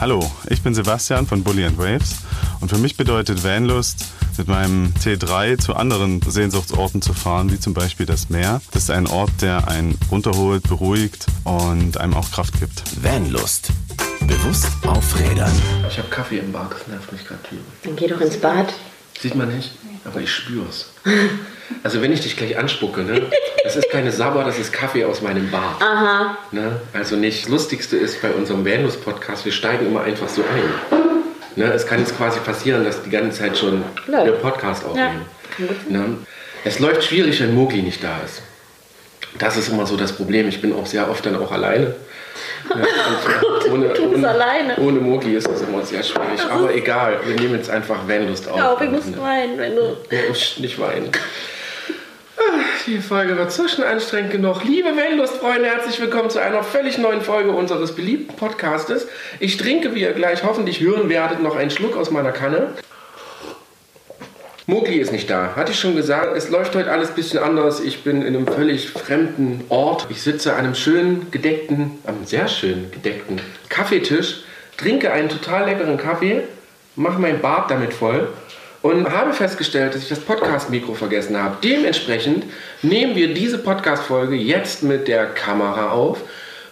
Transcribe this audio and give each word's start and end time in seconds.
Hallo, 0.00 0.30
ich 0.48 0.62
bin 0.62 0.76
Sebastian 0.76 1.26
von 1.26 1.42
Bully 1.42 1.64
and 1.64 1.76
Waves 1.76 2.18
und 2.60 2.68
für 2.68 2.78
mich 2.78 2.96
bedeutet 2.96 3.42
Vanlust, 3.42 4.04
mit 4.36 4.46
meinem 4.46 4.94
T3 5.02 5.58
zu 5.58 5.74
anderen 5.74 6.22
Sehnsuchtsorten 6.22 7.02
zu 7.02 7.12
fahren, 7.12 7.50
wie 7.50 7.58
zum 7.58 7.74
Beispiel 7.74 8.06
das 8.06 8.30
Meer. 8.30 8.60
Das 8.70 8.84
ist 8.84 8.90
ein 8.92 9.08
Ort, 9.08 9.32
der 9.40 9.66
einen 9.66 9.98
runterholt, 10.08 10.62
beruhigt 10.68 11.26
und 11.42 11.98
einem 11.98 12.14
auch 12.14 12.30
Kraft 12.30 12.60
gibt. 12.60 12.84
Vanlust. 13.02 13.70
Bewusst 14.20 14.68
auf 14.86 15.18
Rädern. 15.18 15.50
Ich 15.88 15.98
habe 15.98 16.08
Kaffee 16.10 16.38
im 16.38 16.52
Bad, 16.52 16.70
das 16.70 16.86
nervt 16.86 17.10
mich 17.10 17.26
gerade. 17.26 17.40
Dann 17.82 17.96
geh 17.96 18.06
doch 18.06 18.20
ins 18.20 18.36
Bad. 18.36 18.72
Sieht 19.20 19.34
man 19.34 19.54
nicht, 19.54 19.72
aber 20.04 20.20
ich 20.20 20.30
spür's. 20.30 20.90
Also 21.82 22.00
wenn 22.00 22.12
ich 22.12 22.20
dich 22.20 22.36
gleich 22.36 22.56
anspucke, 22.56 23.02
ne? 23.02 23.22
Das 23.64 23.76
ist 23.76 23.90
keine 23.90 24.10
Sabber, 24.12 24.44
das 24.44 24.58
ist 24.58 24.72
Kaffee 24.72 25.04
aus 25.04 25.20
meinem 25.20 25.50
Bad. 25.50 25.80
Aha. 25.82 26.38
Ne? 26.52 26.80
Also 26.92 27.16
nicht. 27.16 27.44
Das 27.44 27.50
Lustigste 27.50 27.96
ist 27.96 28.22
bei 28.22 28.30
unserem 28.30 28.64
Vanus-Podcast, 28.64 29.44
wir 29.44 29.52
steigen 29.52 29.86
immer 29.86 30.02
einfach 30.02 30.28
so 30.28 30.42
ein. 30.42 30.98
Ne? 31.56 31.64
Es 31.72 31.86
kann 31.86 31.98
jetzt 31.98 32.16
quasi 32.16 32.38
passieren, 32.40 32.84
dass 32.84 33.02
die 33.02 33.10
ganze 33.10 33.40
Zeit 33.40 33.58
schon 33.58 33.82
Läuft. 34.06 34.26
der 34.26 34.32
Podcast 34.32 34.84
aufnehmen. 34.84 35.26
Ne? 35.88 36.18
Es 36.64 36.78
läuft 36.78 37.04
schwierig, 37.04 37.40
wenn 37.40 37.54
Mogli 37.54 37.82
nicht 37.82 38.02
da 38.02 38.20
ist. 38.24 38.42
Das 39.38 39.56
ist 39.56 39.68
immer 39.68 39.86
so 39.86 39.96
das 39.96 40.12
Problem. 40.12 40.48
Ich 40.48 40.60
bin 40.62 40.72
auch 40.72 40.86
sehr 40.86 41.10
oft 41.10 41.26
dann 41.26 41.36
auch 41.36 41.52
alleine. 41.52 41.94
Und 42.70 43.72
ohne, 43.72 43.88
du 43.88 44.10
bist 44.10 44.14
ohne, 44.16 44.28
alleine. 44.28 44.76
Ohne 44.78 45.00
Mogli 45.00 45.34
ist 45.36 45.48
das 45.48 45.62
immer 45.62 45.84
sehr 45.84 46.02
schwierig. 46.02 46.40
Aber 46.50 46.74
egal, 46.74 47.18
wir 47.24 47.34
nehmen 47.36 47.54
jetzt 47.56 47.70
einfach 47.70 48.06
Vanlust 48.06 48.48
auf. 48.48 48.56
Glaub, 48.56 48.80
ich 48.80 48.90
muss 48.90 49.06
Ne? 49.06 49.18
weinen, 49.20 49.58
wenn 49.58 49.76
du. 49.76 49.96
Ja, 50.10 50.20
nicht 50.58 50.78
weinen. 50.78 51.10
Die 52.86 52.98
Folge 52.98 53.36
wird 53.36 53.52
so 53.52 53.68
schon 53.68 53.84
anstrengend 53.84 54.30
genug. 54.30 54.64
Liebe 54.64 54.90
Vanlust-Freunde, 54.96 55.66
herzlich 55.66 56.00
willkommen 56.00 56.30
zu 56.30 56.38
einer 56.38 56.62
völlig 56.62 56.96
neuen 56.96 57.20
Folge 57.20 57.50
unseres 57.50 57.94
beliebten 57.94 58.34
Podcastes. 58.36 59.06
Ich 59.40 59.56
trinke, 59.58 59.94
wie 59.94 60.00
ihr 60.02 60.12
gleich 60.12 60.42
hoffentlich 60.44 60.80
hören 60.80 61.08
werdet, 61.10 61.42
noch 61.42 61.56
einen 61.56 61.70
Schluck 61.70 61.96
aus 61.96 62.10
meiner 62.10 62.32
Kanne. 62.32 62.70
Mogli 64.70 64.96
ist 64.96 65.12
nicht 65.12 65.30
da. 65.30 65.56
Hatte 65.56 65.72
ich 65.72 65.80
schon 65.80 65.96
gesagt, 65.96 66.36
es 66.36 66.50
läuft 66.50 66.74
heute 66.74 66.90
alles 66.90 67.08
ein 67.08 67.14
bisschen 67.14 67.38
anders. 67.38 67.80
Ich 67.80 68.04
bin 68.04 68.20
in 68.20 68.36
einem 68.36 68.46
völlig 68.46 68.90
fremden 68.90 69.64
Ort. 69.70 70.08
Ich 70.10 70.20
sitze 70.20 70.52
an 70.52 70.66
einem 70.66 70.74
schönen 70.74 71.30
gedeckten, 71.30 71.92
einem 72.04 72.26
sehr 72.26 72.48
schön 72.48 72.90
gedeckten 72.90 73.40
Kaffeetisch, 73.70 74.42
trinke 74.76 75.10
einen 75.10 75.30
total 75.30 75.64
leckeren 75.64 75.96
Kaffee, 75.96 76.42
mache 76.96 77.18
mein 77.18 77.40
Bart 77.40 77.70
damit 77.70 77.94
voll 77.94 78.28
und 78.82 79.10
habe 79.10 79.32
festgestellt, 79.32 79.94
dass 79.94 80.02
ich 80.02 80.10
das 80.10 80.20
Podcast-Mikro 80.20 80.92
vergessen 80.92 81.42
habe. 81.42 81.56
Dementsprechend 81.64 82.44
nehmen 82.82 83.16
wir 83.16 83.32
diese 83.32 83.56
Podcast-Folge 83.56 84.36
jetzt 84.36 84.82
mit 84.82 85.08
der 85.08 85.28
Kamera 85.28 85.92
auf, 85.92 86.18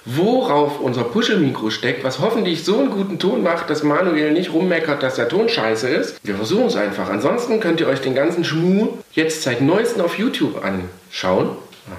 worauf 0.06 0.80
unser 0.80 1.04
Puschelmikro 1.04 1.70
steckt, 1.70 2.04
was 2.04 2.20
hoffentlich 2.20 2.64
so 2.64 2.78
einen 2.78 2.90
guten 2.90 3.18
Ton 3.18 3.42
macht, 3.42 3.68
dass 3.68 3.82
Manuel 3.82 4.32
nicht 4.32 4.52
rummeckert, 4.52 5.02
dass 5.02 5.16
der 5.16 5.28
Ton 5.28 5.48
scheiße 5.48 5.88
ist. 5.88 6.20
Wir 6.22 6.36
versuchen 6.36 6.66
es 6.66 6.76
einfach. 6.76 7.10
Ansonsten 7.10 7.60
könnt 7.60 7.80
ihr 7.80 7.88
euch 7.88 8.00
den 8.00 8.14
ganzen 8.14 8.44
Schmuh 8.44 8.88
jetzt 9.12 9.42
seit 9.42 9.60
neuestem 9.60 10.02
auf 10.02 10.18
YouTube 10.18 10.64
anschauen. 10.64 11.50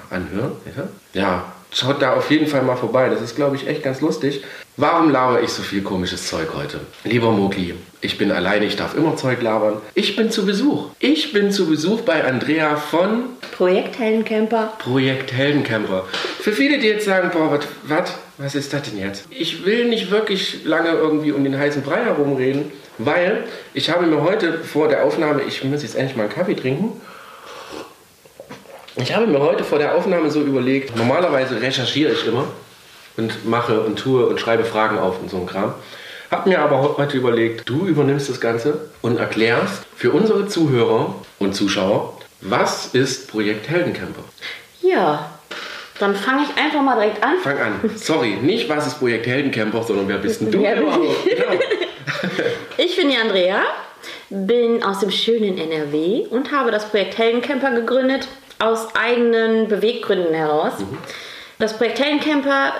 Anhören, 0.09 0.53
bitte. 0.65 0.89
Ja, 1.13 1.45
schaut 1.71 2.01
da 2.01 2.13
auf 2.13 2.31
jeden 2.31 2.47
Fall 2.47 2.63
mal 2.63 2.75
vorbei. 2.75 3.09
Das 3.09 3.21
ist, 3.21 3.35
glaube 3.35 3.55
ich, 3.55 3.67
echt 3.67 3.83
ganz 3.83 4.01
lustig. 4.01 4.43
Warum 4.79 5.09
laber 5.09 5.41
ich 5.41 5.49
so 5.49 5.63
viel 5.63 5.81
komisches 5.81 6.27
Zeug 6.27 6.49
heute? 6.55 6.79
Lieber 7.03 7.31
Mogli, 7.31 7.73
ich 7.99 8.19
bin 8.19 8.31
alleine, 8.31 8.63
ich 8.65 8.75
darf 8.75 8.93
immer 8.93 9.15
Zeug 9.15 9.41
labern. 9.41 9.81
Ich 9.95 10.15
bin 10.15 10.29
zu 10.29 10.45
Besuch. 10.45 10.91
Ich 10.99 11.33
bin 11.33 11.51
zu 11.51 11.65
Besuch 11.65 12.01
bei 12.01 12.23
Andrea 12.23 12.75
von 12.75 13.23
Projekt 13.57 13.97
Heldencamper. 13.97 14.73
Projekt 14.77 15.33
Heldencamper. 15.33 16.05
Für 16.39 16.51
viele, 16.51 16.77
die 16.77 16.85
jetzt 16.85 17.05
sagen, 17.05 17.31
boah, 17.33 17.59
was, 17.87 18.13
was 18.37 18.53
ist 18.53 18.71
das 18.71 18.83
denn 18.83 18.99
jetzt? 18.99 19.25
Ich 19.31 19.65
will 19.65 19.85
nicht 19.85 20.11
wirklich 20.11 20.63
lange 20.63 20.89
irgendwie 20.89 21.31
um 21.31 21.43
den 21.43 21.57
heißen 21.57 21.81
Brei 21.81 22.03
herumreden, 22.03 22.71
weil 22.99 23.45
ich 23.73 23.89
habe 23.89 24.05
mir 24.05 24.21
heute 24.21 24.59
vor 24.59 24.89
der 24.89 25.05
Aufnahme, 25.05 25.41
ich 25.41 25.63
muss 25.63 25.81
jetzt 25.81 25.95
endlich 25.95 26.15
mal 26.15 26.25
einen 26.25 26.33
Kaffee 26.33 26.55
trinken, 26.55 27.01
ich 28.95 29.15
habe 29.15 29.25
mir 29.25 29.39
heute 29.39 29.63
vor 29.63 29.79
der 29.79 29.95
Aufnahme 29.95 30.29
so 30.29 30.41
überlegt, 30.41 30.95
normalerweise 30.95 31.59
recherchiere 31.59 32.11
ich 32.11 32.27
immer 32.27 32.47
und 33.17 33.47
mache 33.47 33.81
und 33.81 33.97
tue 33.99 34.25
und 34.25 34.39
schreibe 34.39 34.63
Fragen 34.63 34.97
auf 34.97 35.19
und 35.19 35.29
so 35.29 35.37
ein 35.37 35.45
Kram. 35.45 35.73
Hab 36.29 36.45
mir 36.45 36.59
aber 36.59 36.97
heute 36.97 37.17
überlegt, 37.17 37.67
du 37.69 37.85
übernimmst 37.85 38.29
das 38.29 38.41
Ganze 38.41 38.89
und 39.01 39.17
erklärst 39.17 39.83
für 39.95 40.11
unsere 40.11 40.47
Zuhörer 40.47 41.15
und 41.39 41.55
Zuschauer, 41.55 42.17
was 42.41 42.87
ist 42.87 43.29
Projekt 43.29 43.69
Heldencamper? 43.69 44.23
Ja. 44.81 45.31
Dann 45.99 46.15
fange 46.15 46.43
ich 46.43 46.61
einfach 46.61 46.83
mal 46.83 46.95
direkt 46.95 47.23
an. 47.23 47.37
Fang 47.41 47.57
an. 47.57 47.89
Sorry, 47.95 48.37
nicht 48.41 48.69
was 48.69 48.85
ist 48.85 48.99
Projekt 48.99 49.25
Heldencamper, 49.25 49.81
sondern 49.81 50.07
wer 50.07 50.17
bist 50.17 50.41
denn 50.41 50.51
du? 50.51 50.61
Wer 50.61 50.75
bin 50.75 50.83
überhaupt? 50.83 51.25
Genau. 51.25 51.51
Ich 52.77 52.95
bin 52.95 53.09
die 53.09 53.17
Andrea, 53.17 53.63
bin 54.29 54.83
aus 54.83 54.99
dem 54.99 55.11
schönen 55.11 55.57
NRW 55.57 56.27
und 56.29 56.51
habe 56.51 56.71
das 56.71 56.89
Projekt 56.89 57.17
Heldencamper 57.17 57.71
gegründet, 57.71 58.27
aus 58.59 58.95
eigenen 58.95 59.67
Beweggründen 59.67 60.33
heraus. 60.33 60.73
Das 61.59 61.77
Projekt 61.77 61.99
Heldencamper 61.99 62.73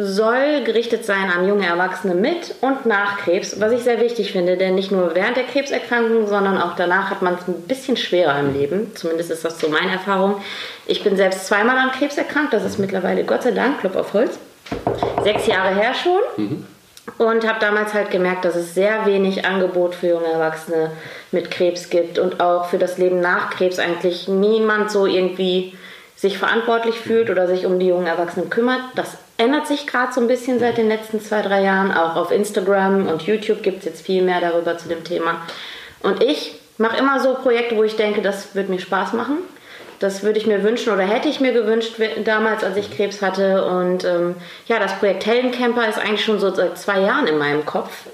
soll 0.00 0.62
gerichtet 0.62 1.04
sein 1.04 1.28
an 1.28 1.48
junge 1.48 1.66
Erwachsene 1.66 2.14
mit 2.14 2.54
und 2.60 2.86
nach 2.86 3.18
Krebs, 3.18 3.60
was 3.60 3.72
ich 3.72 3.80
sehr 3.80 4.00
wichtig 4.00 4.30
finde, 4.30 4.56
denn 4.56 4.76
nicht 4.76 4.92
nur 4.92 5.16
während 5.16 5.36
der 5.36 5.42
Krebserkrankung, 5.42 6.28
sondern 6.28 6.56
auch 6.56 6.76
danach 6.76 7.10
hat 7.10 7.20
man 7.20 7.34
es 7.34 7.48
ein 7.48 7.62
bisschen 7.62 7.96
schwerer 7.96 8.38
im 8.38 8.54
Leben. 8.54 8.92
Zumindest 8.94 9.32
ist 9.32 9.44
das 9.44 9.58
so 9.58 9.68
meine 9.68 9.90
Erfahrung. 9.90 10.40
Ich 10.86 11.02
bin 11.02 11.16
selbst 11.16 11.48
zweimal 11.48 11.76
an 11.76 11.90
Krebs 11.90 12.16
erkrankt, 12.16 12.52
das 12.52 12.64
ist 12.64 12.78
mittlerweile 12.78 13.24
Gott 13.24 13.42
sei 13.42 13.50
Dank, 13.50 13.80
Klopf 13.80 13.96
auf 13.96 14.12
Holz. 14.12 14.38
Sechs 15.24 15.48
Jahre 15.48 15.74
her 15.74 15.92
schon. 15.94 16.20
Und 17.18 17.48
habe 17.48 17.58
damals 17.58 17.92
halt 17.92 18.12
gemerkt, 18.12 18.44
dass 18.44 18.54
es 18.54 18.74
sehr 18.74 19.04
wenig 19.04 19.46
Angebot 19.46 19.96
für 19.96 20.10
junge 20.10 20.26
Erwachsene 20.26 20.92
mit 21.32 21.50
Krebs 21.50 21.90
gibt 21.90 22.20
und 22.20 22.38
auch 22.38 22.66
für 22.66 22.78
das 22.78 22.98
Leben 22.98 23.18
nach 23.18 23.50
Krebs 23.50 23.80
eigentlich 23.80 24.28
niemand 24.28 24.92
so 24.92 25.06
irgendwie 25.06 25.72
sich 26.18 26.36
verantwortlich 26.36 26.96
fühlt 26.96 27.30
oder 27.30 27.46
sich 27.46 27.64
um 27.64 27.78
die 27.78 27.86
jungen 27.86 28.08
Erwachsenen 28.08 28.50
kümmert. 28.50 28.80
Das 28.96 29.18
ändert 29.36 29.68
sich 29.68 29.86
gerade 29.86 30.12
so 30.12 30.20
ein 30.20 30.26
bisschen 30.26 30.58
seit 30.58 30.76
den 30.76 30.88
letzten 30.88 31.20
zwei, 31.20 31.42
drei 31.42 31.62
Jahren. 31.62 31.92
Auch 31.92 32.16
auf 32.16 32.32
Instagram 32.32 33.06
und 33.06 33.22
YouTube 33.22 33.62
gibt 33.62 33.78
es 33.78 33.84
jetzt 33.84 34.04
viel 34.04 34.22
mehr 34.22 34.40
darüber 34.40 34.76
zu 34.76 34.88
dem 34.88 35.04
Thema. 35.04 35.42
Und 36.02 36.20
ich 36.20 36.58
mache 36.76 36.96
immer 36.96 37.20
so 37.20 37.34
Projekte, 37.34 37.76
wo 37.76 37.84
ich 37.84 37.94
denke, 37.94 38.20
das 38.20 38.56
wird 38.56 38.68
mir 38.68 38.80
Spaß 38.80 39.12
machen. 39.12 39.38
Das 40.00 40.24
würde 40.24 40.40
ich 40.40 40.46
mir 40.46 40.64
wünschen 40.64 40.92
oder 40.92 41.04
hätte 41.04 41.28
ich 41.28 41.38
mir 41.38 41.52
gewünscht 41.52 41.94
damals, 42.24 42.64
als 42.64 42.76
ich 42.76 42.96
Krebs 42.96 43.22
hatte. 43.22 43.64
Und 43.64 44.04
ähm, 44.04 44.34
ja, 44.66 44.80
das 44.80 44.98
Projekt 44.98 45.24
Heldencamper 45.24 45.88
ist 45.88 45.98
eigentlich 45.98 46.24
schon 46.24 46.40
so 46.40 46.52
seit 46.52 46.78
zwei 46.78 47.00
Jahren 47.00 47.28
in 47.28 47.38
meinem 47.38 47.64
Kopf. 47.64 48.06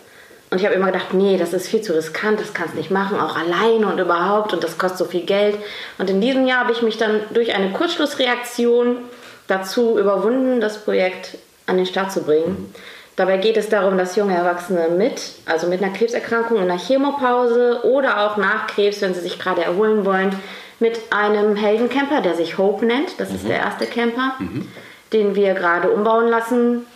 Und 0.50 0.58
ich 0.60 0.66
habe 0.66 0.74
immer 0.74 0.86
gedacht, 0.86 1.14
nee, 1.14 1.36
das 1.36 1.52
ist 1.52 1.68
viel 1.68 1.80
zu 1.80 1.94
riskant, 1.94 2.38
das 2.38 2.54
kannst 2.54 2.74
du 2.74 2.78
nicht 2.78 2.90
machen, 2.90 3.18
auch 3.18 3.36
alleine 3.36 3.86
und 3.86 3.98
überhaupt 3.98 4.52
und 4.52 4.62
das 4.62 4.78
kostet 4.78 4.98
so 4.98 5.04
viel 5.04 5.24
Geld. 5.24 5.58
Und 5.98 6.10
in 6.10 6.20
diesem 6.20 6.46
Jahr 6.46 6.60
habe 6.60 6.72
ich 6.72 6.82
mich 6.82 6.96
dann 6.96 7.20
durch 7.32 7.54
eine 7.54 7.72
Kurzschlussreaktion 7.72 8.98
dazu 9.46 9.98
überwunden, 9.98 10.60
das 10.60 10.84
Projekt 10.84 11.38
an 11.66 11.76
den 11.76 11.86
Start 11.86 12.12
zu 12.12 12.22
bringen. 12.22 12.72
Dabei 13.16 13.36
geht 13.36 13.56
es 13.56 13.68
darum, 13.68 13.96
dass 13.96 14.16
junge 14.16 14.36
Erwachsene 14.36 14.88
mit, 14.88 15.20
also 15.46 15.68
mit 15.68 15.82
einer 15.82 15.92
Krebserkrankung 15.92 16.56
in 16.56 16.64
einer 16.64 16.78
Chemopause 16.78 17.80
oder 17.84 18.26
auch 18.26 18.36
nach 18.36 18.66
Krebs, 18.66 19.00
wenn 19.02 19.14
sie 19.14 19.20
sich 19.20 19.38
gerade 19.38 19.62
erholen 19.62 20.04
wollen, 20.04 20.34
mit 20.80 21.00
einem 21.10 21.54
Heldencamper, 21.54 22.20
der 22.20 22.34
sich 22.34 22.58
Hope 22.58 22.84
nennt, 22.84 23.18
das 23.18 23.30
ist 23.30 23.46
der 23.46 23.58
erste 23.58 23.86
Camper, 23.86 24.34
den 25.12 25.36
wir 25.36 25.54
gerade 25.54 25.90
umbauen 25.90 26.28
lassen. 26.28 26.86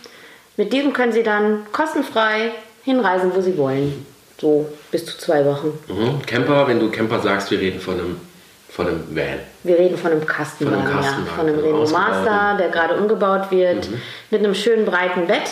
Mit 0.57 0.73
diesem 0.73 0.91
können 0.91 1.13
sie 1.13 1.23
dann 1.23 1.65
kostenfrei 1.71 2.51
hinreisen, 2.89 3.31
wo 3.33 3.41
sie 3.41 3.57
wollen. 3.57 4.05
So 4.39 4.67
bis 4.91 5.05
zu 5.05 5.17
zwei 5.17 5.45
Wochen. 5.45 5.77
Mhm. 5.87 6.21
Camper, 6.25 6.67
wenn 6.67 6.79
du 6.79 6.89
Camper 6.89 7.19
sagst, 7.19 7.51
wir 7.51 7.59
reden 7.59 7.79
von 7.79 7.95
einem, 7.95 8.21
von 8.69 8.87
einem 8.87 9.03
Van. 9.15 9.39
Wir 9.63 9.77
reden 9.77 9.97
von 9.97 10.11
einem 10.11 10.25
Kastenwagen, 10.25 10.81
Von 10.81 10.87
einem 10.87 10.95
ja. 10.95 11.01
Kastenwagen, 11.01 11.35
Von 11.35 11.47
einem 11.47 11.55
von 11.55 11.65
einem 11.65 11.75
Renault. 11.75 11.91
Master, 11.91 12.57
der 12.57 12.69
gerade 12.69 12.95
umgebaut 12.95 13.51
wird. 13.51 13.89
Mit 14.31 14.39
einem 14.39 14.55
schönen 14.55 14.85
breiten 14.85 15.27
Bett 15.27 15.51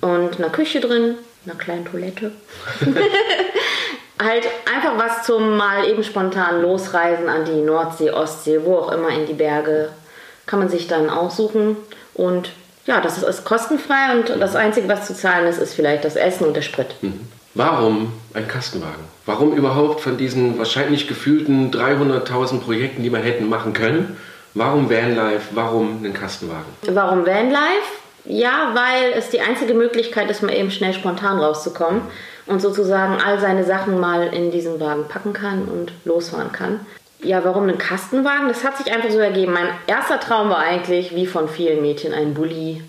und 0.00 0.38
einer 0.38 0.50
Küche 0.50 0.80
drin, 0.80 1.16
einer 1.44 1.56
kleinen 1.56 1.84
Toilette. 1.84 2.30
halt 4.22 4.46
einfach 4.72 4.98
was 4.98 5.24
zum 5.24 5.56
mal 5.56 5.88
eben 5.88 6.04
spontan 6.04 6.62
losreisen 6.62 7.28
an 7.28 7.44
die 7.44 7.60
Nordsee, 7.60 8.10
Ostsee, 8.10 8.60
wo 8.64 8.76
auch 8.76 8.92
immer 8.92 9.08
in 9.08 9.26
die 9.26 9.32
Berge. 9.32 9.90
Kann 10.46 10.60
man 10.60 10.68
sich 10.68 10.86
dann 10.86 11.10
aussuchen. 11.10 11.76
Und 12.14 12.50
ja, 12.86 13.00
das 13.00 13.18
ist, 13.18 13.24
ist 13.24 13.44
kostenfrei 13.44 14.16
und 14.16 14.40
das 14.40 14.56
Einzige, 14.56 14.88
was 14.88 15.06
zu 15.06 15.14
zahlen 15.14 15.46
ist, 15.46 15.58
ist 15.58 15.74
vielleicht 15.74 16.04
das 16.04 16.16
Essen 16.16 16.46
und 16.46 16.56
der 16.56 16.62
Sprit. 16.62 16.94
Warum 17.54 18.12
ein 18.34 18.48
Kastenwagen? 18.48 19.04
Warum 19.26 19.52
überhaupt 19.52 20.00
von 20.00 20.16
diesen 20.16 20.58
wahrscheinlich 20.58 21.06
gefühlten 21.06 21.70
300.000 21.70 22.60
Projekten, 22.60 23.02
die 23.02 23.10
man 23.10 23.22
hätten 23.22 23.48
machen 23.48 23.72
können? 23.72 24.16
Warum 24.54 24.90
Vanlife? 24.90 25.48
Warum 25.52 25.98
einen 25.98 26.14
Kastenwagen? 26.14 26.66
Warum 26.88 27.24
Vanlife? 27.26 28.00
Ja, 28.24 28.72
weil 28.74 29.12
es 29.16 29.30
die 29.30 29.40
einzige 29.40 29.74
Möglichkeit 29.74 30.30
ist, 30.30 30.42
mal 30.42 30.54
eben 30.54 30.70
schnell 30.70 30.94
spontan 30.94 31.38
rauszukommen 31.38 32.02
und 32.46 32.60
sozusagen 32.60 33.20
all 33.20 33.40
seine 33.40 33.64
Sachen 33.64 33.98
mal 33.98 34.28
in 34.28 34.50
diesen 34.50 34.78
Wagen 34.80 35.08
packen 35.08 35.32
kann 35.32 35.64
und 35.64 35.92
losfahren 36.04 36.52
kann. 36.52 36.80
Ja, 37.22 37.44
warum 37.44 37.64
einen 37.64 37.78
Kastenwagen? 37.78 38.48
Das 38.48 38.64
hat 38.64 38.78
sich 38.78 38.92
einfach 38.92 39.10
so 39.10 39.18
ergeben. 39.18 39.52
Mein 39.52 39.68
erster 39.86 40.18
Traum 40.18 40.50
war 40.50 40.58
eigentlich, 40.58 41.14
wie 41.14 41.26
von 41.26 41.48
vielen 41.48 41.80
Mädchen, 41.80 42.12
ein 42.12 42.34
Bulli. 42.34 42.82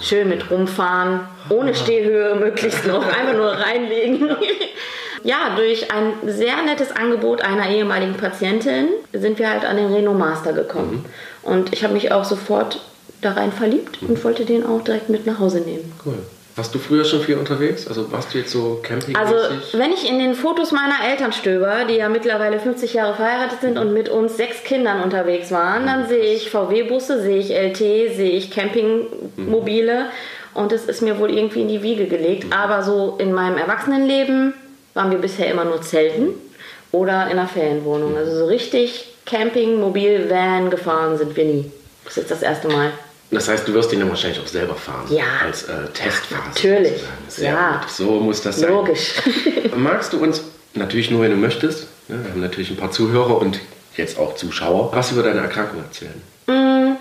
Schön 0.00 0.28
mit 0.28 0.50
rumfahren, 0.50 1.20
ohne 1.50 1.74
Stehhöhe 1.74 2.36
möglichst 2.36 2.86
noch, 2.86 3.04
einfach 3.18 3.34
nur 3.34 3.50
reinlegen. 3.50 4.30
Ja, 5.24 5.56
durch 5.56 5.92
ein 5.92 6.12
sehr 6.26 6.62
nettes 6.62 6.92
Angebot 6.92 7.42
einer 7.42 7.68
ehemaligen 7.68 8.14
Patientin 8.14 8.88
sind 9.12 9.40
wir 9.40 9.50
halt 9.50 9.64
an 9.64 9.76
den 9.76 9.92
Renault 9.92 10.16
Master 10.16 10.52
gekommen. 10.52 11.04
Mhm. 11.42 11.50
Und 11.50 11.72
ich 11.72 11.82
habe 11.82 11.94
mich 11.94 12.12
auch 12.12 12.24
sofort 12.24 12.80
da 13.20 13.32
rein 13.32 13.50
verliebt 13.50 14.00
mhm. 14.00 14.10
und 14.10 14.24
wollte 14.24 14.44
den 14.44 14.64
auch 14.64 14.82
direkt 14.82 15.08
mit 15.08 15.26
nach 15.26 15.40
Hause 15.40 15.58
nehmen. 15.60 15.92
Cool. 16.06 16.18
Warst 16.58 16.74
du 16.74 16.80
früher 16.80 17.04
schon 17.04 17.20
viel 17.20 17.36
unterwegs? 17.36 17.86
Also 17.86 18.10
warst 18.10 18.34
du 18.34 18.38
jetzt 18.38 18.50
so 18.50 18.80
camping 18.82 19.14
Also 19.14 19.36
wenn 19.74 19.92
ich 19.92 20.10
in 20.10 20.18
den 20.18 20.34
Fotos 20.34 20.72
meiner 20.72 21.08
Eltern 21.08 21.32
stöber, 21.32 21.84
die 21.88 21.94
ja 21.94 22.08
mittlerweile 22.08 22.58
50 22.58 22.94
Jahre 22.94 23.14
verheiratet 23.14 23.60
sind 23.60 23.78
und 23.78 23.92
mit 23.92 24.08
uns 24.08 24.36
sechs 24.36 24.64
Kindern 24.64 25.00
unterwegs 25.04 25.52
waren, 25.52 25.86
dann 25.86 26.08
sehe 26.08 26.34
ich 26.34 26.50
VW-Busse, 26.50 27.22
sehe 27.22 27.38
ich 27.38 27.50
LT, 27.50 27.78
sehe 27.78 28.32
ich 28.32 28.50
Campingmobile 28.50 30.00
mhm. 30.00 30.60
und 30.60 30.72
es 30.72 30.86
ist 30.86 31.00
mir 31.00 31.20
wohl 31.20 31.30
irgendwie 31.30 31.60
in 31.60 31.68
die 31.68 31.84
Wiege 31.84 32.06
gelegt. 32.06 32.46
Mhm. 32.46 32.52
Aber 32.52 32.82
so 32.82 33.16
in 33.20 33.32
meinem 33.32 33.56
Erwachsenenleben 33.56 34.52
waren 34.94 35.12
wir 35.12 35.18
bisher 35.18 35.52
immer 35.52 35.64
nur 35.64 35.80
Zelten 35.80 36.30
oder 36.90 37.26
in 37.26 37.38
einer 37.38 37.46
Ferienwohnung. 37.46 38.16
Also 38.16 38.36
so 38.36 38.46
richtig 38.46 39.14
Camping, 39.26 39.78
Mobil, 39.78 40.28
Van 40.28 40.70
gefahren 40.70 41.18
sind 41.18 41.36
wir 41.36 41.44
nie. 41.44 41.70
Das 42.02 42.14
ist 42.14 42.16
jetzt 42.16 42.30
das 42.32 42.42
erste 42.42 42.66
Mal. 42.66 42.90
Das 43.30 43.48
heißt, 43.48 43.68
du 43.68 43.74
wirst 43.74 43.92
ihn 43.92 44.00
dann 44.00 44.08
wahrscheinlich 44.08 44.40
auch 44.40 44.46
selber 44.46 44.74
fahren. 44.74 45.06
Ja. 45.10 45.24
Als 45.44 45.64
äh, 45.64 45.86
Testphase. 45.92 46.42
Natürlich. 46.48 47.02
ja. 47.36 47.80
Gut. 47.80 47.90
So 47.90 48.20
muss 48.20 48.40
das 48.40 48.60
sein. 48.60 48.70
Logisch. 48.70 49.14
Magst 49.76 50.12
du 50.12 50.22
uns, 50.22 50.42
natürlich 50.74 51.10
nur 51.10 51.22
wenn 51.22 51.32
du 51.32 51.36
möchtest, 51.36 51.88
ne, 52.08 52.24
wir 52.24 52.30
haben 52.30 52.40
natürlich 52.40 52.70
ein 52.70 52.76
paar 52.76 52.90
Zuhörer 52.90 53.38
und 53.38 53.60
jetzt 53.96 54.18
auch 54.18 54.34
Zuschauer, 54.36 54.90
was 54.94 55.12
über 55.12 55.22
deine 55.22 55.40
Erkrankung 55.40 55.82
erzählen? 55.82 56.22
Mm, 56.46 56.96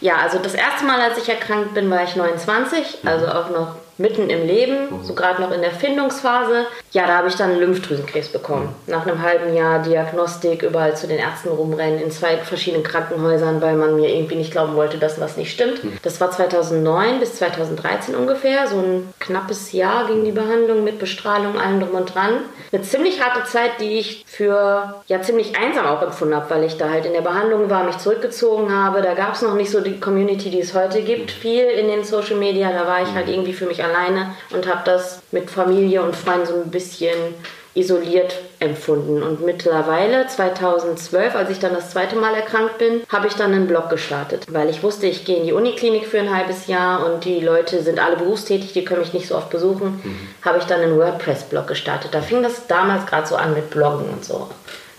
ja, 0.00 0.16
also 0.16 0.38
das 0.38 0.54
erste 0.54 0.84
Mal, 0.84 1.00
als 1.00 1.18
ich 1.18 1.28
erkrankt 1.28 1.74
bin, 1.74 1.88
war 1.90 2.02
ich 2.02 2.16
29, 2.16 2.98
also 3.04 3.26
auch 3.28 3.50
noch 3.50 3.76
mitten 3.98 4.30
im 4.30 4.46
Leben, 4.46 5.02
so 5.02 5.14
gerade 5.14 5.42
noch 5.42 5.50
in 5.50 5.60
der 5.60 5.72
Findungsphase. 5.72 6.66
Ja, 6.92 7.06
da 7.06 7.18
habe 7.18 7.28
ich 7.28 7.34
dann 7.34 7.58
Lymphdrüsenkrebs 7.58 8.28
bekommen. 8.28 8.74
Nach 8.86 9.06
einem 9.06 9.20
halben 9.22 9.54
Jahr 9.54 9.82
Diagnostik, 9.82 10.62
überall 10.62 10.96
zu 10.96 11.06
den 11.06 11.18
Ärzten 11.18 11.48
rumrennen, 11.48 12.00
in 12.00 12.10
zwei 12.10 12.38
verschiedenen 12.38 12.84
Krankenhäusern, 12.84 13.60
weil 13.60 13.76
man 13.76 13.96
mir 13.96 14.08
irgendwie 14.14 14.36
nicht 14.36 14.52
glauben 14.52 14.74
wollte, 14.76 14.98
dass 14.98 15.20
was 15.20 15.36
nicht 15.36 15.52
stimmt. 15.52 15.80
Das 16.02 16.20
war 16.20 16.30
2009 16.30 17.20
bis 17.20 17.34
2013 17.36 18.14
ungefähr. 18.14 18.66
So 18.68 18.78
ein 18.78 19.12
knappes 19.18 19.72
Jahr 19.72 20.06
ging 20.06 20.24
die 20.24 20.32
Behandlung 20.32 20.84
mit 20.84 20.98
Bestrahlung, 20.98 21.58
allem 21.58 21.80
drum 21.80 21.96
und 21.96 22.14
dran. 22.14 22.40
Eine 22.72 22.82
ziemlich 22.82 23.22
harte 23.22 23.44
Zeit, 23.44 23.80
die 23.80 23.98
ich 23.98 24.24
für 24.26 24.94
ja 25.06 25.20
ziemlich 25.22 25.58
einsam 25.58 25.86
auch 25.86 26.02
empfunden 26.02 26.36
habe, 26.36 26.50
weil 26.50 26.64
ich 26.64 26.76
da 26.76 26.90
halt 26.90 27.04
in 27.04 27.12
der 27.12 27.22
Behandlung 27.22 27.68
war, 27.68 27.84
mich 27.84 27.98
zurückgezogen 27.98 28.72
habe. 28.72 29.02
Da 29.02 29.14
gab 29.14 29.34
es 29.34 29.42
noch 29.42 29.54
nicht 29.54 29.70
so 29.70 29.80
die 29.80 29.98
Community, 29.98 30.50
die 30.50 30.60
es 30.60 30.74
heute 30.74 31.02
gibt, 31.02 31.30
viel 31.30 31.64
in 31.64 31.88
den 31.88 32.04
Social 32.04 32.36
Media. 32.36 32.70
Da 32.72 32.86
war 32.86 33.02
ich 33.02 33.12
halt 33.12 33.28
irgendwie 33.28 33.52
für 33.52 33.66
mich 33.66 33.82
alleine 33.88 34.34
und 34.50 34.66
habe 34.68 34.82
das 34.84 35.20
mit 35.32 35.50
Familie 35.50 36.02
und 36.02 36.14
Freunden 36.14 36.46
so 36.46 36.54
ein 36.54 36.70
bisschen 36.70 37.34
isoliert 37.78 38.34
empfunden. 38.58 39.22
Und 39.22 39.44
mittlerweile, 39.44 40.26
2012, 40.26 41.34
als 41.36 41.50
ich 41.50 41.60
dann 41.60 41.74
das 41.74 41.90
zweite 41.90 42.16
Mal 42.16 42.34
erkrankt 42.34 42.78
bin, 42.78 43.02
habe 43.08 43.28
ich 43.28 43.34
dann 43.34 43.52
einen 43.52 43.68
Blog 43.68 43.88
gestartet, 43.88 44.46
weil 44.50 44.68
ich 44.68 44.82
wusste, 44.82 45.06
ich 45.06 45.24
gehe 45.24 45.36
in 45.36 45.46
die 45.46 45.52
Uniklinik 45.52 46.06
für 46.06 46.18
ein 46.18 46.34
halbes 46.34 46.66
Jahr 46.66 47.06
und 47.06 47.24
die 47.24 47.40
Leute 47.40 47.82
sind 47.82 48.00
alle 48.00 48.16
berufstätig, 48.16 48.72
die 48.72 48.84
können 48.84 49.00
mich 49.00 49.12
nicht 49.12 49.28
so 49.28 49.36
oft 49.36 49.50
besuchen, 49.50 50.00
mhm. 50.02 50.28
habe 50.44 50.58
ich 50.58 50.64
dann 50.64 50.80
einen 50.80 50.98
WordPress-Blog 50.98 51.68
gestartet. 51.68 52.12
Da 52.12 52.20
fing 52.20 52.42
das 52.42 52.66
damals 52.66 53.06
gerade 53.06 53.28
so 53.28 53.36
an 53.36 53.54
mit 53.54 53.70
Bloggen 53.70 54.08
und 54.08 54.24
so. 54.24 54.48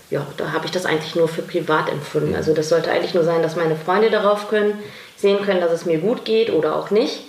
Ja, 0.08 0.26
da 0.38 0.52
habe 0.52 0.64
ich 0.64 0.72
das 0.72 0.86
eigentlich 0.86 1.14
nur 1.14 1.28
für 1.28 1.42
privat 1.42 1.88
empfunden. 1.88 2.34
Also 2.34 2.52
das 2.54 2.68
sollte 2.68 2.90
eigentlich 2.90 3.14
nur 3.14 3.24
sein, 3.24 3.42
dass 3.42 3.56
meine 3.56 3.76
Freunde 3.76 4.10
darauf 4.10 4.48
können, 4.48 4.78
sehen 5.16 5.44
können, 5.44 5.60
dass 5.60 5.70
es 5.70 5.84
mir 5.84 5.98
gut 5.98 6.24
geht 6.24 6.50
oder 6.50 6.74
auch 6.74 6.90
nicht. 6.90 7.28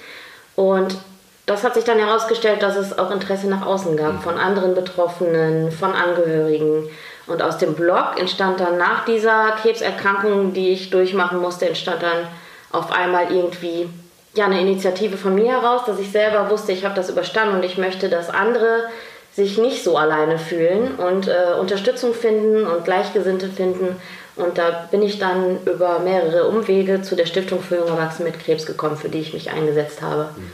Und 0.55 0.95
das 1.45 1.63
hat 1.63 1.73
sich 1.73 1.83
dann 1.83 1.99
herausgestellt, 1.99 2.61
dass 2.61 2.75
es 2.75 2.97
auch 2.97 3.11
Interesse 3.11 3.47
nach 3.47 3.65
außen 3.65 3.97
gab 3.97 4.13
mhm. 4.13 4.21
von 4.21 4.37
anderen 4.37 4.75
Betroffenen, 4.75 5.71
von 5.71 5.93
Angehörigen. 5.93 6.89
Und 7.27 7.41
aus 7.41 7.57
dem 7.57 7.75
Blog 7.75 8.19
entstand 8.19 8.59
dann 8.59 8.77
nach 8.77 9.05
dieser 9.05 9.51
Krebserkrankung, 9.61 10.53
die 10.53 10.69
ich 10.69 10.89
durchmachen 10.89 11.39
musste, 11.39 11.67
entstand 11.67 12.01
dann 12.03 12.27
auf 12.71 12.91
einmal 12.91 13.31
irgendwie 13.31 13.89
ja, 14.33 14.45
eine 14.45 14.61
Initiative 14.61 15.17
von 15.17 15.35
mir 15.35 15.51
heraus, 15.51 15.81
dass 15.85 15.99
ich 15.99 16.11
selber 16.11 16.49
wusste, 16.49 16.71
ich 16.71 16.85
habe 16.85 16.95
das 16.95 17.09
überstanden 17.09 17.55
und 17.55 17.65
ich 17.65 17.77
möchte, 17.77 18.09
dass 18.09 18.29
andere 18.29 18.85
sich 19.33 19.57
nicht 19.57 19.83
so 19.83 19.97
alleine 19.97 20.39
fühlen 20.39 20.95
und 20.95 21.27
äh, 21.27 21.53
Unterstützung 21.59 22.13
finden 22.13 22.65
und 22.65 22.83
Gleichgesinnte 22.83 23.47
finden. 23.47 23.95
Und 24.35 24.57
da 24.57 24.87
bin 24.89 25.01
ich 25.01 25.19
dann 25.19 25.59
über 25.65 25.99
mehrere 25.99 26.47
Umwege 26.47 27.01
zu 27.01 27.15
der 27.15 27.25
Stiftung 27.25 27.61
für 27.61 27.77
junge 27.77 27.91
Erwachsene 27.91 28.29
mit 28.29 28.39
Krebs 28.39 28.65
gekommen, 28.65 28.97
für 28.97 29.09
die 29.09 29.19
ich 29.19 29.33
mich 29.33 29.51
eingesetzt 29.51 30.01
habe. 30.01 30.29
Mhm. 30.35 30.51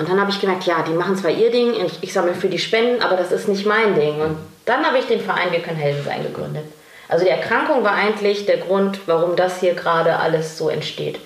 Und 0.00 0.08
dann 0.08 0.18
habe 0.18 0.30
ich 0.30 0.40
gemerkt, 0.40 0.64
ja, 0.64 0.82
die 0.82 0.94
machen 0.94 1.14
zwar 1.14 1.30
ihr 1.30 1.50
Ding, 1.50 1.74
ich, 1.74 1.98
ich 2.00 2.14
sammle 2.14 2.34
für 2.34 2.48
die 2.48 2.58
Spenden, 2.58 3.02
aber 3.02 3.16
das 3.16 3.32
ist 3.32 3.48
nicht 3.48 3.66
mein 3.66 3.94
Ding. 3.94 4.18
Und 4.18 4.38
dann 4.64 4.82
habe 4.82 4.96
ich 4.96 5.04
den 5.04 5.20
Verein 5.20 5.52
Wir 5.52 5.60
können 5.60 5.76
helfen 5.76 6.02
sein 6.06 6.22
gegründet. 6.22 6.64
Also 7.06 7.26
die 7.26 7.30
Erkrankung 7.30 7.84
war 7.84 7.92
eigentlich 7.92 8.46
der 8.46 8.56
Grund, 8.56 9.00
warum 9.04 9.36
das 9.36 9.60
hier 9.60 9.74
gerade 9.74 10.16
alles 10.16 10.56
so 10.56 10.70
entsteht. 10.70 11.20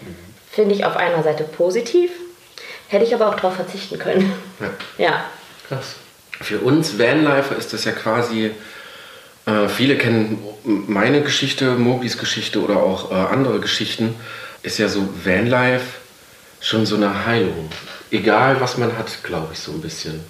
Finde 0.51 0.75
ich 0.75 0.85
auf 0.85 0.97
einer 0.97 1.23
Seite 1.23 1.45
positiv, 1.45 2.11
hätte 2.89 3.05
ich 3.05 3.15
aber 3.15 3.29
auch 3.29 3.37
darauf 3.37 3.55
verzichten 3.55 3.97
können. 4.01 4.33
Ja. 4.99 5.05
ja. 5.05 5.25
Krass. 5.69 5.95
Für 6.41 6.59
uns 6.59 6.99
Vanlifer 6.99 7.57
ist 7.57 7.73
das 7.73 7.85
ja 7.85 7.93
quasi, 7.93 8.51
äh, 9.47 9.69
viele 9.69 9.97
kennen 9.97 10.43
meine 10.65 11.23
Geschichte, 11.23 11.77
Mogis 11.77 12.19
Geschichte 12.19 12.61
oder 12.61 12.79
auch 12.79 13.13
äh, 13.13 13.15
andere 13.15 13.61
Geschichten, 13.61 14.17
ist 14.65 14.79
ja 14.79 14.89
so 14.89 15.09
Vanlife 15.23 15.87
schon 16.61 16.87
so 16.87 16.97
eine 16.97 17.25
Heilung 17.25 17.71
egal 18.11 18.61
was 18.61 18.79
man 18.79 18.97
hat, 18.97 19.23
glaube 19.23 19.49
ich, 19.53 19.59
so 19.61 19.73
ein 19.73 19.81
bisschen. 19.81 20.21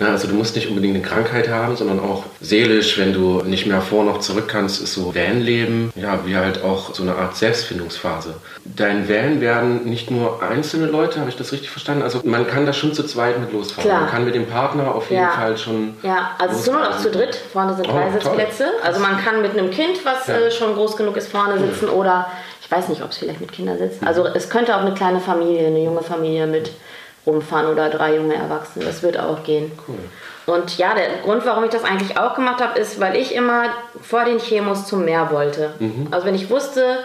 Ja, 0.00 0.08
also 0.08 0.26
du 0.26 0.34
musst 0.34 0.56
nicht 0.56 0.68
unbedingt 0.68 0.96
eine 0.96 1.04
Krankheit 1.04 1.48
haben, 1.48 1.76
sondern 1.76 2.00
auch 2.00 2.24
seelisch, 2.40 2.98
wenn 2.98 3.12
du 3.12 3.42
nicht 3.44 3.66
mehr 3.66 3.80
vor 3.80 4.02
noch 4.04 4.18
zurück 4.18 4.48
kannst, 4.48 4.82
ist 4.82 4.94
so 4.94 5.14
Van-Leben, 5.14 5.92
ja, 5.94 6.18
wie 6.24 6.36
halt 6.36 6.64
auch 6.64 6.92
so 6.94 7.04
eine 7.04 7.14
Art 7.14 7.36
Selbstfindungsphase. 7.36 8.34
Dein 8.64 9.08
Van 9.08 9.40
werden 9.40 9.84
nicht 9.84 10.10
nur 10.10 10.42
einzelne 10.42 10.86
Leute, 10.86 11.20
habe 11.20 11.30
ich 11.30 11.36
das 11.36 11.52
richtig 11.52 11.70
verstanden? 11.70 12.02
Also 12.02 12.22
man 12.24 12.46
kann 12.48 12.66
da 12.66 12.72
schon 12.72 12.92
zu 12.92 13.04
zweit 13.04 13.38
mit 13.38 13.52
losfahren. 13.52 13.88
Klar. 13.88 14.00
Man 14.00 14.10
kann 14.10 14.24
mit 14.24 14.34
dem 14.34 14.46
Partner 14.46 14.92
auf 14.92 15.10
jeden 15.10 15.22
ja. 15.22 15.30
Fall 15.30 15.56
schon. 15.56 15.94
Ja, 16.02 16.32
also 16.38 16.54
es 16.54 16.60
ist 16.62 16.72
nur 16.72 16.80
noch 16.80 16.98
zu 16.98 17.10
dritt. 17.10 17.36
Vorne 17.52 17.74
sind 17.74 17.88
oh, 17.88 17.92
drei 17.92 18.10
Sitzplätze. 18.10 18.66
Also 18.82 18.98
man 18.98 19.22
kann 19.22 19.42
mit 19.42 19.52
einem 19.52 19.70
Kind, 19.70 20.04
was 20.04 20.26
ja. 20.26 20.38
äh, 20.38 20.50
schon 20.50 20.74
groß 20.74 20.96
genug 20.96 21.16
ist, 21.16 21.30
vorne 21.30 21.56
sitzen 21.60 21.88
oder 21.88 22.26
ich 22.60 22.70
weiß 22.70 22.88
nicht, 22.88 23.02
ob 23.02 23.10
es 23.10 23.18
vielleicht 23.18 23.40
mit 23.40 23.52
Kindern 23.52 23.78
sitzt. 23.78 24.04
Also 24.04 24.26
es 24.26 24.50
könnte 24.50 24.74
auch 24.74 24.80
eine 24.80 24.94
kleine 24.94 25.20
Familie, 25.20 25.68
eine 25.68 25.84
junge 25.84 26.02
Familie 26.02 26.48
mit 26.48 26.72
rumfahren 27.26 27.66
oder 27.66 27.90
drei 27.90 28.16
junge 28.16 28.34
Erwachsene. 28.34 28.84
Das 28.84 29.02
wird 29.02 29.18
auch 29.18 29.42
gehen. 29.44 29.72
Cool. 29.88 29.98
Und 30.46 30.76
ja, 30.76 30.94
der 30.94 31.22
Grund, 31.22 31.46
warum 31.46 31.64
ich 31.64 31.70
das 31.70 31.84
eigentlich 31.84 32.18
auch 32.18 32.34
gemacht 32.34 32.62
habe, 32.62 32.78
ist, 32.78 33.00
weil 33.00 33.16
ich 33.16 33.34
immer 33.34 33.64
vor 34.02 34.24
den 34.24 34.38
Chemos 34.38 34.86
zum 34.86 35.04
Meer 35.04 35.30
wollte. 35.30 35.74
Mhm. 35.78 36.08
Also 36.10 36.26
wenn 36.26 36.34
ich 36.34 36.50
wusste, 36.50 36.98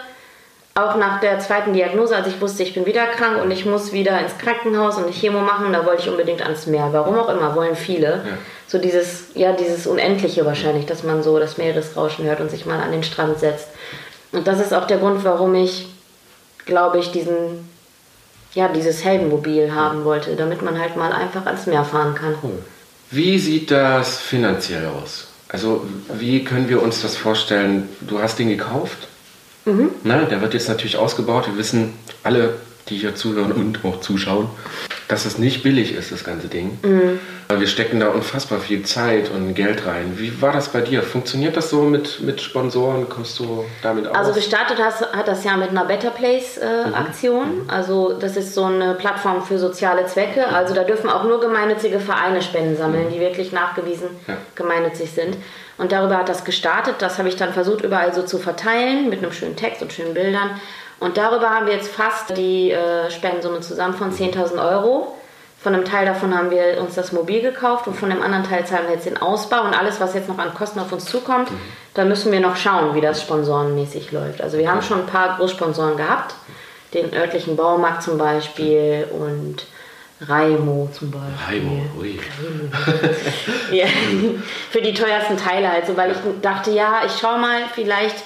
auch 0.74 0.96
nach 0.96 1.20
der 1.20 1.38
zweiten 1.40 1.72
Diagnose, 1.72 2.14
als 2.14 2.28
ich 2.28 2.40
wusste, 2.40 2.62
ich 2.62 2.74
bin 2.74 2.86
wieder 2.86 3.06
krank 3.06 3.42
und 3.42 3.50
ich 3.50 3.64
muss 3.66 3.92
wieder 3.92 4.20
ins 4.20 4.38
Krankenhaus 4.38 4.96
und 4.96 5.04
eine 5.04 5.12
Chemo 5.12 5.40
machen, 5.40 5.72
da 5.72 5.84
wollte 5.84 6.02
ich 6.02 6.08
unbedingt 6.08 6.42
ans 6.42 6.66
Meer. 6.66 6.88
Warum 6.92 7.18
auch 7.18 7.28
immer, 7.28 7.56
wollen 7.56 7.74
viele. 7.74 8.08
Ja. 8.08 8.38
So 8.66 8.78
dieses, 8.78 9.30
ja, 9.34 9.52
dieses 9.52 9.86
Unendliche 9.86 10.46
wahrscheinlich, 10.46 10.86
dass 10.86 11.02
man 11.02 11.22
so 11.22 11.38
das 11.38 11.58
Meeresrauschen 11.58 12.24
hört 12.24 12.40
und 12.40 12.50
sich 12.50 12.66
mal 12.66 12.80
an 12.80 12.92
den 12.92 13.02
Strand 13.02 13.38
setzt. 13.40 13.68
Und 14.32 14.46
das 14.46 14.60
ist 14.60 14.72
auch 14.72 14.86
der 14.86 14.98
Grund, 14.98 15.24
warum 15.24 15.54
ich, 15.56 15.88
glaube 16.66 16.98
ich, 16.98 17.10
diesen 17.10 17.68
ja, 18.54 18.68
dieses 18.68 19.04
Heldenmobil 19.04 19.72
haben 19.74 20.04
wollte, 20.04 20.36
damit 20.36 20.62
man 20.62 20.78
halt 20.78 20.96
mal 20.96 21.12
einfach 21.12 21.46
ans 21.46 21.66
Meer 21.66 21.84
fahren 21.84 22.14
kann. 22.14 22.34
Wie 23.10 23.38
sieht 23.38 23.70
das 23.70 24.18
finanziell 24.18 24.86
aus? 24.86 25.28
Also 25.48 25.86
wie 26.14 26.44
können 26.44 26.68
wir 26.68 26.82
uns 26.82 27.02
das 27.02 27.16
vorstellen? 27.16 27.88
Du 28.00 28.20
hast 28.20 28.38
den 28.38 28.48
gekauft, 28.48 29.08
mhm. 29.64 29.90
Na, 30.04 30.22
der 30.24 30.40
wird 30.40 30.54
jetzt 30.54 30.68
natürlich 30.68 30.96
ausgebaut. 30.96 31.46
Wir 31.48 31.56
wissen 31.56 31.94
alle, 32.22 32.54
die 32.88 32.98
hier 32.98 33.14
zuhören 33.16 33.52
und 33.52 33.84
auch 33.84 34.00
zuschauen, 34.00 34.48
dass 35.10 35.24
es 35.24 35.38
nicht 35.38 35.64
billig 35.64 35.94
ist, 35.94 36.12
das 36.12 36.22
ganze 36.22 36.46
Ding. 36.46 36.78
Mhm. 36.82 37.18
Wir 37.48 37.66
stecken 37.66 37.98
da 37.98 38.10
unfassbar 38.10 38.60
viel 38.60 38.84
Zeit 38.84 39.28
und 39.28 39.54
Geld 39.54 39.84
rein. 39.84 40.14
Wie 40.18 40.40
war 40.40 40.52
das 40.52 40.68
bei 40.68 40.82
dir? 40.82 41.02
Funktioniert 41.02 41.56
das 41.56 41.70
so 41.70 41.82
mit, 41.82 42.20
mit 42.20 42.40
Sponsoren? 42.40 43.08
Kommst 43.08 43.40
du 43.40 43.64
damit 43.82 44.06
aus? 44.06 44.14
Also 44.14 44.32
gestartet 44.32 44.78
hast, 44.80 45.12
hat 45.12 45.26
das 45.26 45.42
ja 45.42 45.56
mit 45.56 45.70
einer 45.70 45.84
Better 45.84 46.10
Place 46.10 46.58
äh, 46.58 46.86
mhm. 46.86 46.94
Aktion. 46.94 47.62
Mhm. 47.64 47.70
Also 47.70 48.12
das 48.12 48.36
ist 48.36 48.54
so 48.54 48.64
eine 48.64 48.94
Plattform 48.94 49.42
für 49.42 49.58
soziale 49.58 50.06
Zwecke. 50.06 50.46
Also 50.46 50.74
da 50.74 50.84
dürfen 50.84 51.10
auch 51.10 51.24
nur 51.24 51.40
gemeinnützige 51.40 51.98
Vereine 51.98 52.40
Spenden 52.40 52.76
sammeln, 52.76 53.08
mhm. 53.08 53.14
die 53.14 53.20
wirklich 53.20 53.50
nachgewiesen 53.50 54.10
ja. 54.28 54.36
gemeinnützig 54.54 55.10
sind. 55.10 55.36
Und 55.76 55.90
darüber 55.90 56.18
hat 56.18 56.28
das 56.28 56.44
gestartet. 56.44 56.96
Das 57.00 57.18
habe 57.18 57.28
ich 57.28 57.36
dann 57.36 57.52
versucht 57.52 57.82
überall 57.82 58.14
so 58.14 58.22
zu 58.22 58.38
verteilen 58.38 59.08
mit 59.08 59.20
einem 59.20 59.32
schönen 59.32 59.56
Text 59.56 59.82
und 59.82 59.92
schönen 59.92 60.14
Bildern. 60.14 60.50
Und 61.00 61.16
darüber 61.16 61.50
haben 61.50 61.66
wir 61.66 61.72
jetzt 61.72 61.90
fast 61.90 62.36
die 62.36 62.70
äh, 62.70 63.10
Spendensumme 63.10 63.60
zusammen 63.60 63.94
von 63.94 64.12
10.000 64.12 64.62
Euro. 64.62 65.16
Von 65.62 65.74
einem 65.74 65.84
Teil 65.84 66.06
davon 66.06 66.36
haben 66.36 66.50
wir 66.50 66.80
uns 66.80 66.94
das 66.94 67.12
Mobil 67.12 67.42
gekauft 67.42 67.86
und 67.86 67.94
von 67.94 68.08
dem 68.08 68.22
anderen 68.22 68.44
Teil 68.44 68.64
zahlen 68.66 68.86
wir 68.86 68.94
jetzt 68.94 69.04
den 69.04 69.20
Ausbau 69.20 69.62
und 69.62 69.78
alles, 69.78 70.00
was 70.00 70.14
jetzt 70.14 70.28
noch 70.28 70.38
an 70.38 70.54
Kosten 70.54 70.78
auf 70.80 70.90
uns 70.90 71.04
zukommt, 71.04 71.50
mhm. 71.50 71.58
da 71.92 72.06
müssen 72.06 72.32
wir 72.32 72.40
noch 72.40 72.56
schauen, 72.56 72.94
wie 72.94 73.02
das 73.02 73.20
sponsorenmäßig 73.20 74.10
läuft. 74.12 74.40
Also 74.40 74.56
wir 74.56 74.70
haben 74.70 74.80
schon 74.80 75.00
ein 75.00 75.06
paar 75.06 75.36
Großsponsoren 75.36 75.98
gehabt, 75.98 76.34
den 76.94 77.12
örtlichen 77.14 77.56
Baumarkt 77.56 78.02
zum 78.02 78.16
Beispiel 78.16 79.06
und 79.10 79.66
Raimo 80.26 80.88
zum 80.92 81.10
Beispiel. 81.10 81.60
Raimo, 81.60 81.82
ui. 81.98 82.18
Ja, 83.70 83.86
für 84.70 84.80
die 84.80 84.94
teuersten 84.94 85.36
Teile 85.36 85.70
halt 85.70 85.86
so, 85.86 85.96
weil 85.96 86.12
ich 86.12 86.18
dachte, 86.40 86.70
ja, 86.70 87.02
ich 87.04 87.12
schau 87.20 87.36
mal, 87.38 87.60
vielleicht 87.74 88.16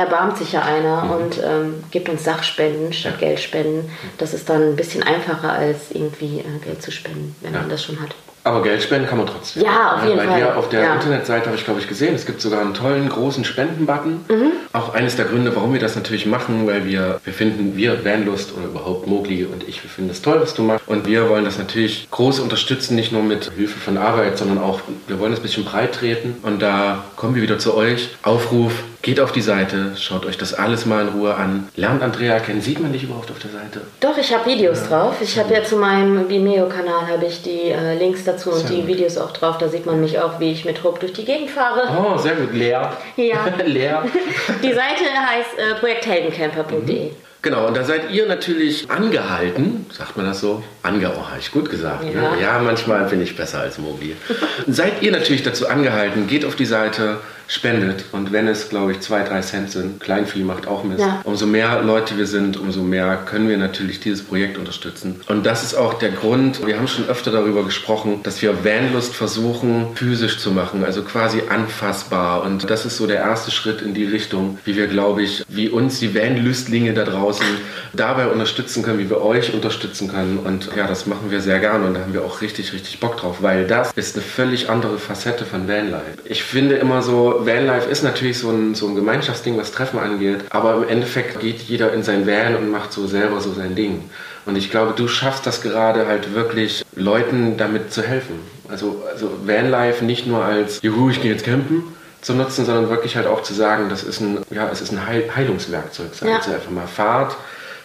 erbarmt 0.00 0.36
sich 0.38 0.52
ja 0.52 0.62
einer 0.62 1.04
Mhm. 1.04 1.10
und 1.10 1.38
ähm, 1.44 1.84
gibt 1.90 2.08
uns 2.08 2.24
Sachspenden 2.24 2.92
statt 2.92 3.18
Geldspenden. 3.20 3.90
Das 4.18 4.34
ist 4.34 4.48
dann 4.50 4.62
ein 4.70 4.76
bisschen 4.76 5.02
einfacher 5.02 5.52
als 5.52 5.90
irgendwie 5.92 6.40
äh, 6.40 6.64
Geld 6.64 6.82
zu 6.82 6.90
spenden, 6.90 7.34
wenn 7.40 7.52
man 7.52 7.68
das 7.68 7.84
schon 7.84 8.00
hat. 8.00 8.10
Aber 8.42 8.62
Geld 8.62 8.82
spenden 8.82 9.06
kann 9.06 9.18
man 9.18 9.26
trotzdem. 9.26 9.64
Ja, 9.64 9.96
auf 9.96 10.04
jeden 10.04 10.16
bei 10.16 10.24
Fall. 10.26 10.40
dir 10.40 10.56
auf 10.56 10.70
der 10.70 10.80
Ja. 10.82 10.94
Internetseite 10.94 11.44
habe 11.48 11.56
ich, 11.58 11.64
glaube 11.66 11.78
ich, 11.78 11.86
gesehen, 11.86 12.14
es 12.14 12.24
gibt 12.24 12.40
sogar 12.40 12.62
einen 12.62 12.72
tollen 12.72 13.06
großen 13.10 13.44
Spendenbutton. 13.44 14.24
Mhm. 14.28 14.52
Auch 14.72 14.94
eines 14.94 15.16
der 15.16 15.26
Gründe, 15.26 15.54
warum 15.54 15.74
wir 15.74 15.80
das 15.80 15.94
natürlich 15.94 16.24
machen, 16.24 16.66
weil 16.66 16.86
wir, 16.86 17.20
wir 17.22 17.32
finden, 17.34 17.76
wir, 17.76 18.02
Vanlust 18.02 18.54
oder 18.56 18.64
überhaupt 18.68 19.06
Mogli 19.06 19.44
und 19.44 19.68
ich, 19.68 19.82
wir 19.82 19.90
finden 19.90 20.08
das 20.08 20.22
toll, 20.22 20.38
was 20.40 20.54
du 20.54 20.62
machst. 20.62 20.88
Und 20.88 21.06
wir 21.06 21.28
wollen 21.28 21.44
das 21.44 21.58
natürlich 21.58 22.08
groß 22.10 22.40
unterstützen, 22.40 22.94
nicht 22.94 23.12
nur 23.12 23.22
mit 23.22 23.50
Hilfe 23.54 23.78
von 23.78 23.98
Arbeit, 23.98 24.38
sondern 24.38 24.56
auch, 24.56 24.80
wir 25.06 25.18
wollen 25.18 25.32
das 25.32 25.40
ein 25.40 25.42
bisschen 25.42 25.66
breit 25.66 25.92
treten. 25.96 26.36
Und 26.42 26.62
da 26.62 27.04
kommen 27.16 27.34
wir 27.34 27.42
wieder 27.42 27.58
zu 27.58 27.76
euch. 27.76 28.08
Aufruf, 28.22 28.72
geht 29.02 29.20
auf 29.20 29.32
die 29.32 29.40
Seite, 29.40 29.92
schaut 29.98 30.26
euch 30.26 30.36
das 30.36 30.54
alles 30.54 30.86
mal 30.86 31.02
in 31.02 31.08
Ruhe 31.08 31.34
an. 31.34 31.68
Lernt 31.76 32.02
Andrea 32.02 32.38
kennen. 32.40 32.60
Sieht 32.60 32.80
man 32.80 32.92
dich 32.92 33.04
überhaupt 33.04 33.30
auf 33.30 33.38
der 33.38 33.50
Seite? 33.50 33.82
Doch, 34.00 34.16
ich 34.18 34.32
habe 34.34 34.46
Videos 34.46 34.88
drauf. 34.88 35.16
Ich 35.20 35.38
habe 35.38 35.54
ja 35.54 35.64
zu 35.64 35.76
meinem 35.76 36.28
Vimeo-Kanal 36.28 37.08
habe 37.08 37.26
ich 37.26 37.42
die 37.42 37.70
äh, 37.70 37.98
Links 37.98 38.24
dazu 38.24 38.50
und 38.50 38.58
Sehr 38.60 38.70
die 38.70 38.76
gut. 38.82 38.88
Videos 38.88 39.16
auch 39.16 39.32
drauf. 39.32 39.58
Da 39.58 39.68
sieht 39.68 39.86
man 39.86 40.00
mich 40.00 40.18
auch, 40.18 40.40
wie 40.40 40.52
ich 40.52 40.64
mit 40.64 40.82
Hope 40.84 41.00
durch 41.00 41.12
die 41.12 41.24
Gegend 41.24 41.50
fahre. 41.50 41.82
Oh, 41.96 42.18
sehr 42.18 42.34
gut. 42.34 42.52
Leer. 42.52 42.92
Ja. 43.16 43.46
Leer. 43.64 44.04
Die 44.62 44.72
Seite 44.72 45.04
heißt 45.04 45.58
äh, 45.58 45.74
projektheldencamper.de. 45.78 47.10
Genau, 47.42 47.66
und 47.66 47.74
da 47.74 47.84
seid 47.84 48.10
ihr 48.10 48.26
natürlich 48.26 48.90
angehalten, 48.90 49.86
sagt 49.90 50.18
man 50.18 50.26
das 50.26 50.40
so? 50.40 50.62
Ange 50.82 51.10
oh, 51.10 51.26
habe 51.26 51.38
ich 51.38 51.50
gut 51.50 51.70
gesagt. 51.70 52.04
Ja. 52.04 52.32
Ne? 52.32 52.42
ja 52.42 52.58
manchmal 52.58 53.04
bin 53.06 53.22
ich 53.22 53.34
besser 53.34 53.60
als 53.60 53.78
Mogli. 53.78 54.14
seid 54.66 55.00
ihr 55.00 55.10
natürlich 55.10 55.42
dazu 55.42 55.66
angehalten, 55.66 56.26
geht 56.26 56.44
auf 56.44 56.54
die 56.54 56.66
Seite, 56.66 57.16
spendet. 57.50 58.04
Und 58.12 58.30
wenn 58.30 58.46
es, 58.46 58.68
glaube 58.68 58.92
ich, 58.92 59.00
zwei, 59.00 59.24
drei 59.24 59.40
Cent 59.40 59.72
sind, 59.72 59.98
Kleinvieh 59.98 60.44
macht 60.44 60.68
auch 60.68 60.84
Mist. 60.84 61.00
Ja. 61.00 61.20
Umso 61.24 61.46
mehr 61.46 61.82
Leute 61.82 62.16
wir 62.16 62.26
sind, 62.26 62.56
umso 62.56 62.82
mehr 62.82 63.16
können 63.26 63.48
wir 63.48 63.58
natürlich 63.58 63.98
dieses 63.98 64.22
Projekt 64.22 64.56
unterstützen. 64.56 65.20
Und 65.28 65.44
das 65.44 65.64
ist 65.64 65.74
auch 65.74 65.94
der 65.94 66.10
Grund, 66.10 66.64
wir 66.64 66.76
haben 66.76 66.86
schon 66.86 67.08
öfter 67.08 67.32
darüber 67.32 67.64
gesprochen, 67.64 68.20
dass 68.22 68.40
wir 68.40 68.64
Vanlust 68.64 69.16
versuchen, 69.16 69.88
physisch 69.96 70.38
zu 70.38 70.52
machen, 70.52 70.84
also 70.84 71.02
quasi 71.02 71.42
anfassbar. 71.48 72.44
Und 72.44 72.70
das 72.70 72.86
ist 72.86 72.96
so 72.96 73.08
der 73.08 73.16
erste 73.16 73.50
Schritt 73.50 73.82
in 73.82 73.94
die 73.94 74.04
Richtung, 74.04 74.58
wie 74.64 74.76
wir, 74.76 74.86
glaube 74.86 75.22
ich, 75.22 75.44
wie 75.48 75.68
uns 75.68 75.98
die 75.98 76.14
Vanlüstlinge 76.14 76.94
da 76.94 77.02
draußen 77.02 77.44
dabei 77.92 78.28
unterstützen 78.28 78.84
können, 78.84 79.00
wie 79.00 79.10
wir 79.10 79.22
euch 79.22 79.52
unterstützen 79.52 80.06
können. 80.06 80.38
Und 80.38 80.70
ja, 80.76 80.86
das 80.86 81.06
machen 81.06 81.30
wir 81.32 81.40
sehr 81.40 81.58
gerne 81.58 81.86
und 81.86 81.94
da 81.94 82.00
haben 82.02 82.14
wir 82.14 82.24
auch 82.24 82.42
richtig, 82.42 82.72
richtig 82.72 83.00
Bock 83.00 83.16
drauf, 83.16 83.38
weil 83.40 83.66
das 83.66 83.90
ist 83.96 84.14
eine 84.14 84.22
völlig 84.22 84.70
andere 84.70 84.98
Facette 84.98 85.44
von 85.44 85.66
Vanlife. 85.66 86.04
Ich 86.24 86.44
finde 86.44 86.76
immer 86.76 87.02
so, 87.02 87.39
Vanlife 87.46 87.88
ist 87.88 88.02
natürlich 88.02 88.38
so 88.38 88.50
ein, 88.50 88.74
so 88.74 88.86
ein 88.88 88.94
Gemeinschaftsding, 88.94 89.56
was 89.58 89.72
Treffen 89.72 89.98
angeht, 89.98 90.40
aber 90.50 90.74
im 90.76 90.88
Endeffekt 90.88 91.40
geht 91.40 91.60
jeder 91.62 91.92
in 91.92 92.02
sein 92.02 92.26
Van 92.26 92.56
und 92.56 92.70
macht 92.70 92.92
so 92.92 93.06
selber 93.06 93.40
so 93.40 93.52
sein 93.52 93.74
Ding. 93.74 94.10
Und 94.46 94.56
ich 94.56 94.70
glaube, 94.70 94.94
du 94.96 95.06
schaffst 95.08 95.46
das 95.46 95.60
gerade 95.62 96.06
halt 96.06 96.34
wirklich, 96.34 96.84
Leuten 96.96 97.56
damit 97.56 97.92
zu 97.92 98.02
helfen. 98.02 98.40
Also, 98.68 99.02
also 99.10 99.30
Vanlife 99.44 100.04
nicht 100.04 100.26
nur 100.26 100.44
als, 100.44 100.80
juhu, 100.82 101.10
ich 101.10 101.20
gehe 101.20 101.32
jetzt 101.32 101.44
campen, 101.44 101.84
zu 102.22 102.34
nutzen, 102.34 102.64
sondern 102.64 102.88
wirklich 102.90 103.16
halt 103.16 103.26
auch 103.26 103.42
zu 103.42 103.54
sagen, 103.54 103.88
das 103.88 104.02
ist 104.02 104.20
ein, 104.20 104.38
ja, 104.50 104.68
es 104.70 104.80
ist 104.80 104.92
ein 104.92 105.06
Heil 105.06 105.30
Heilungswerkzeug. 105.34 106.14
Sagen 106.14 106.32
Ja. 106.32 106.40
Sie 106.42 106.52
einfach 106.54 106.70
mal, 106.70 106.86
fahrt, 106.86 107.36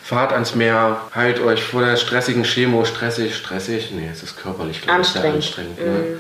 fahrt 0.03 0.33
ans 0.33 0.55
Meer, 0.55 1.01
heilt 1.15 1.39
euch 1.39 1.63
vor 1.63 1.81
der 1.83 1.95
stressigen 1.97 2.43
Chemo, 2.43 2.85
stressig, 2.85 3.35
stressig, 3.35 3.91
nee, 3.95 4.09
es 4.11 4.23
ist 4.23 4.37
körperlich 4.37 4.81
glaub 4.81 4.99
ich, 5.01 5.07
sehr 5.07 5.23
Anstrengend. 5.23 5.77
anstrengend. 5.77 5.79
Ne? 5.79 6.17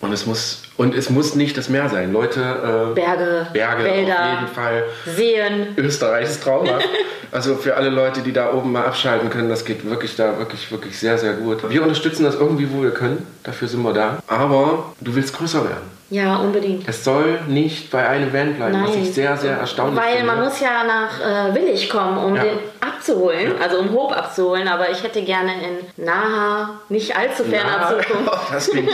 Und 0.00 0.12
es 0.12 0.26
muss 0.26 0.62
und 0.78 0.94
es 0.94 1.10
muss 1.10 1.34
nicht 1.34 1.58
das 1.58 1.68
Meer 1.68 1.90
sein. 1.90 2.12
Leute, 2.12 2.40
äh, 2.40 2.94
Berge, 2.94 3.48
Berge 3.52 3.84
Wälder. 3.84 4.14
auf 4.14 4.40
jeden 4.40 4.54
Fall. 4.54 4.84
Seen. 5.04 5.66
Österreich 5.76 6.24
ist 6.24 6.42
traumhaft. 6.42 6.88
Also 7.30 7.56
für 7.56 7.76
alle 7.76 7.90
Leute, 7.90 8.22
die 8.22 8.32
da 8.32 8.54
oben 8.54 8.72
mal 8.72 8.86
abschalten 8.86 9.28
können, 9.28 9.50
das 9.50 9.66
geht 9.66 9.84
wirklich 9.84 10.16
da 10.16 10.38
wirklich, 10.38 10.72
wirklich 10.72 10.98
sehr, 10.98 11.18
sehr 11.18 11.34
gut. 11.34 11.58
Wir 11.68 11.82
unterstützen 11.82 12.24
das 12.24 12.34
irgendwie, 12.34 12.72
wo 12.72 12.82
wir 12.82 12.90
können. 12.90 13.26
Dafür 13.48 13.66
sind 13.66 13.82
wir 13.82 13.94
da. 13.94 14.18
Aber 14.26 14.92
du 15.00 15.14
willst 15.14 15.34
größer 15.34 15.64
werden. 15.64 15.90
Ja, 16.10 16.36
unbedingt. 16.36 16.86
Es 16.86 17.02
soll 17.02 17.40
nicht 17.48 17.90
bei 17.90 18.06
einem 18.06 18.30
Van 18.30 18.54
bleiben, 18.54 18.82
was 18.86 18.94
ich 18.94 19.14
sehr, 19.14 19.36
sehr 19.38 19.56
erstaunlich 19.56 19.98
Weil 20.02 20.16
finde. 20.18 20.26
man 20.32 20.44
muss 20.44 20.60
ja 20.60 20.84
nach 20.84 21.18
äh, 21.50 21.54
Willig 21.54 21.88
kommen, 21.88 22.18
um 22.18 22.36
Ja. 22.36 22.42
den 22.42 22.58
abzuholen, 22.80 23.54
also 23.62 23.78
um 23.78 23.90
Hope 23.94 24.14
abzuholen. 24.14 24.68
Aber 24.68 24.90
ich 24.90 25.02
hätte 25.02 25.22
gerne 25.22 25.52
in 25.54 26.04
naher, 26.04 26.80
nicht 26.90 27.16
allzu 27.16 27.42
ferner 27.44 27.80
Ah, 27.80 27.88
Zukunft, 27.88 28.32
das, 28.52 28.70
klingt, 28.70 28.90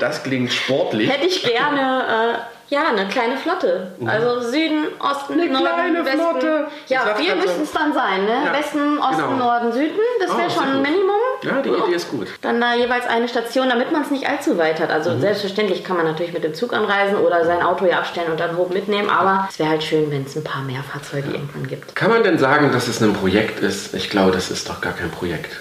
das 0.00 0.22
klingt 0.22 0.52
sportlich. 0.52 1.10
hätte 1.10 1.26
ich 1.26 1.42
gerne 1.42 2.38
äh, 2.70 2.74
ja, 2.74 2.82
eine 2.88 3.08
kleine 3.08 3.36
Flotte. 3.36 3.92
Also 4.06 4.40
Süden, 4.50 4.84
Osten, 5.00 5.34
Eine 5.40 5.50
Norden, 5.50 5.64
kleine 5.74 6.04
Westen. 6.04 6.18
Flotte. 6.18 6.66
Ja, 6.88 7.00
wir 7.18 7.36
müssen 7.36 7.62
es 7.62 7.72
dann 7.72 7.92
sein, 7.94 8.24
ne? 8.26 8.42
Ja, 8.46 8.52
Westen, 8.58 8.98
Osten, 8.98 9.16
genau. 9.16 9.36
Norden, 9.36 9.72
Süden. 9.72 9.98
Das 10.20 10.30
wäre 10.36 10.48
Oh, 10.48 10.50
schon 10.50 10.64
sehr 10.64 10.74
ein. 10.74 10.82
Minimum. 10.82 11.14
Ja, 11.42 11.62
die 11.62 11.68
Idee 11.68 11.94
ist 11.94 12.10
gut. 12.10 12.28
Dann 12.40 12.60
da 12.60 12.74
jeweils 12.74 13.06
eine 13.06 13.28
Station, 13.28 13.68
damit 13.68 13.92
man 13.92 14.02
es 14.02 14.10
nicht 14.10 14.28
allzu 14.28 14.58
weit 14.58 14.80
hat. 14.80 14.88
Mhm. 14.88 14.94
Also 14.94 15.18
selbstverständlich 15.18 15.84
kann 15.84 15.96
man 15.96 16.06
natürlich 16.06 16.32
mit 16.32 16.44
dem 16.44 16.54
Zug 16.54 16.72
anreisen 16.72 17.16
oder 17.16 17.44
sein 17.44 17.62
Auto 17.62 17.86
ja 17.86 17.98
abstellen 17.98 18.30
und 18.30 18.40
dann 18.40 18.56
hoch 18.56 18.70
mitnehmen, 18.70 19.08
aber 19.08 19.46
es 19.50 19.58
wäre 19.58 19.70
halt 19.70 19.82
schön, 19.82 20.10
wenn 20.10 20.24
es 20.24 20.36
ein 20.36 20.44
paar 20.44 20.62
mehr 20.62 20.82
Fahrzeuge 20.82 21.30
irgendwann 21.30 21.66
gibt. 21.66 21.94
Kann 21.94 22.10
man 22.10 22.22
denn 22.22 22.38
sagen, 22.38 22.72
dass 22.72 22.88
es 22.88 23.02
ein 23.02 23.12
Projekt 23.12 23.60
ist? 23.60 23.94
Ich 23.94 24.10
glaube, 24.10 24.32
das 24.32 24.50
ist 24.50 24.68
doch 24.68 24.80
gar 24.80 24.92
kein 24.92 25.10
Projekt. 25.10 25.60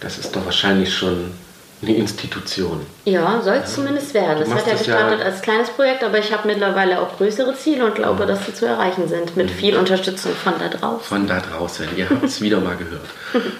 Das 0.00 0.18
ist 0.18 0.34
doch 0.34 0.44
wahrscheinlich 0.44 0.94
schon 0.94 1.32
eine 1.82 1.94
Institution. 1.96 2.80
Ja, 3.04 3.40
soll 3.42 3.60
es 3.64 3.74
zumindest 3.74 4.14
werden. 4.14 4.40
Das 4.40 4.48
hat 4.50 4.66
ja 4.66 4.72
das 4.72 4.86
ja- 4.86 4.94
gestartet 4.96 5.20
als 5.26 5.42
kleines 5.42 5.68
Projekt, 5.70 6.02
aber 6.04 6.18
ich 6.18 6.32
habe 6.32 6.48
mittlerweile 6.48 7.00
auch 7.00 7.16
größere 7.16 7.54
Ziele 7.56 7.84
und 7.84 7.94
glaube, 7.94 8.24
Mhm. 8.24 8.28
dass 8.28 8.46
sie 8.46 8.54
zu 8.54 8.64
erreichen 8.66 9.08
sind 9.08 9.36
mit 9.36 9.50
viel 9.50 9.76
Unterstützung 9.76 10.32
von 10.32 10.54
da 10.58 10.68
draußen. 10.68 11.00
Von 11.04 11.26
da 11.26 11.40
draußen. 11.40 11.86
Ihr 11.96 12.08
habt 12.08 12.24
es 12.24 12.40
wieder 12.40 12.60
mal 12.60 12.76
gehört. 12.76 13.04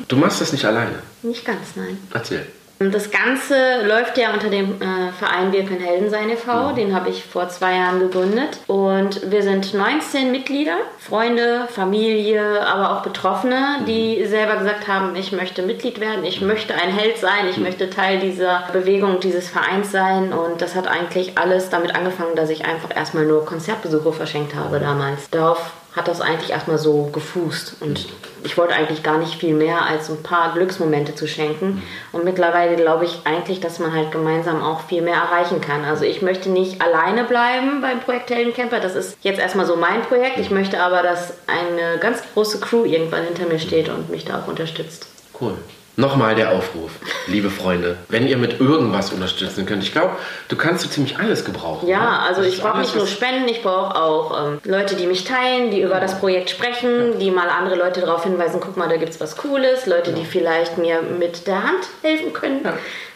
Du 0.08 0.16
machst 0.16 0.40
das 0.40 0.52
nicht 0.52 0.64
alleine. 0.64 0.94
Nicht 1.23 1.44
ganz, 1.44 1.58
nein. 1.76 1.99
Erzähl. 2.14 2.46
Und 2.78 2.95
Das 2.95 3.11
Ganze 3.11 3.87
läuft 3.87 4.18
ja 4.18 4.35
unter 4.35 4.50
dem 4.50 4.83
äh, 4.83 5.11
Verein 5.18 5.50
Wir 5.52 5.64
können 5.64 5.80
Helden 5.80 6.11
sein 6.11 6.28
e.V. 6.28 6.73
Den 6.73 6.95
habe 6.95 7.09
ich 7.09 7.25
vor 7.25 7.49
zwei 7.49 7.76
Jahren 7.76 8.00
gegründet. 8.00 8.59
Und 8.66 9.30
wir 9.30 9.42
sind 9.42 9.73
19 9.73 10.30
Mitglieder, 10.30 10.76
Freunde, 10.99 11.68
Familie, 11.71 12.66
aber 12.66 12.92
auch 12.92 13.02
Betroffene, 13.02 13.78
die 13.87 14.26
selber 14.26 14.56
gesagt 14.56 14.88
haben, 14.88 15.16
ich 15.16 15.33
möchte 15.33 15.62
Mitglied 15.62 16.00
werden, 16.00 16.25
ich 16.25 16.42
möchte 16.42 16.75
ein 16.75 16.90
Held 16.90 17.16
sein, 17.16 17.49
ich 17.49 17.56
möchte 17.56 17.88
Teil 17.88 18.21
dieser 18.21 18.64
Bewegung, 18.73 19.21
dieses 19.21 19.49
Vereins 19.49 19.90
sein. 19.90 20.35
Und 20.35 20.61
das 20.61 20.75
hat 20.75 20.87
eigentlich 20.87 21.38
alles 21.38 21.71
damit 21.71 21.95
angefangen, 21.95 22.37
dass 22.37 22.50
ich 22.50 22.66
einfach 22.66 22.95
erstmal 22.95 23.25
nur 23.25 23.47
Konzertbesuche 23.47 24.12
verschenkt 24.12 24.54
habe 24.54 24.80
damals. 24.80 25.30
Darauf 25.30 25.73
hat 25.97 26.09
das 26.09 26.21
eigentlich 26.21 26.50
erstmal 26.50 26.76
so 26.76 27.05
gefußt. 27.05 27.76
Und 27.81 28.07
ich 28.45 28.57
wollte 28.59 28.75
eigentlich 28.75 29.03
gar 29.03 29.17
nicht 29.19 29.35
viel 29.35 29.55
mehr 29.55 29.87
als 29.87 30.11
ein 30.11 30.23
paar 30.23 30.53
Glücksmomente 30.53 31.15
zu 31.15 31.26
schenken. 31.26 31.83
Und 32.12 32.25
mittlerweile 32.25 32.76
glaube 32.76 33.07
ich 33.07 33.21
eigentlich, 33.25 33.61
dass 33.61 33.79
man 33.79 33.95
halt 33.95 34.12
gemeinsam 34.12 34.62
auch 34.62 34.83
viel 34.83 35.00
mehr 35.00 35.17
erreichen 35.17 35.62
kann. 35.62 35.85
Also 35.85 36.05
ich 36.05 36.21
möchte 36.21 36.50
nicht 36.50 36.83
alleine 36.83 37.25
bleiben 37.25 37.81
beim 37.81 38.00
Projekt 38.00 38.31
Heldencamper. 38.31 38.79
Das 38.79 38.95
ist 38.95 39.17
jetzt 39.23 39.41
erstmal 39.41 39.65
so 39.67 39.76
mein 39.76 40.03
Projekt. 40.03 40.38
Ich 40.38 40.50
möchte 40.50 40.81
aber, 40.81 41.03
dass 41.03 41.33
eine 41.47 41.99
ganz 41.99 42.23
große 42.35 42.61
Crew 42.61 42.85
irgendwann 42.85 43.25
hinter 43.25 43.47
mir 43.47 43.59
steht 43.59 43.88
und 43.88 44.11
mich 44.11 44.26
da 44.26 44.41
auch 44.41 44.49
unterstützt. 44.49 45.07
Cool. 45.41 45.55
Nochmal 45.99 46.35
der 46.35 46.53
Aufruf, 46.53 46.91
liebe 47.26 47.49
Freunde, 47.49 47.97
wenn 48.11 48.29
ihr 48.29 48.37
mit 48.37 48.61
irgendwas 48.61 49.12
unterstützen 49.12 49.65
könnt. 49.65 49.83
Ich 49.83 49.93
glaube, 49.93 50.17
du 50.49 50.55
kannst 50.55 50.83
so 50.83 50.91
ziemlich 50.91 51.19
alles 51.19 51.47
gebrauchen. 51.47 51.88
Ja, 51.88 52.00
ne? 52.00 52.19
also 52.21 52.43
Das 52.43 52.53
ich 52.53 52.61
brauche 52.61 52.81
nicht 52.81 52.95
nur 52.95 53.07
Spenden, 53.07 53.49
ich 53.49 53.62
brauche 53.62 53.97
auch 53.97 54.47
ähm, 54.47 54.61
Leute, 54.65 54.95
die 54.95 55.07
mich 55.07 55.25
teilen, 55.25 55.71
die 55.71 55.81
über 55.81 55.99
das 55.99 56.21
Projekt 56.21 56.50
sprechen, 56.50 57.19
die 57.19 57.31
mal 57.31 57.49
andere 57.49 57.76
Leute 57.76 58.03
darauf 58.03 58.25
hinweisen, 58.25 58.61
guck 58.61 58.76
mal, 58.76 58.91
da 58.91 58.99
gibt's 58.99 59.21
was 59.21 59.38
Cooles, 59.38 59.87
Leute, 59.87 60.12
die 60.12 60.26
vielleicht 60.26 60.76
mir 60.76 61.00
mit 61.00 61.47
der 61.47 61.62
Hand 61.62 61.87
helfen 62.03 62.35
können, 62.35 62.61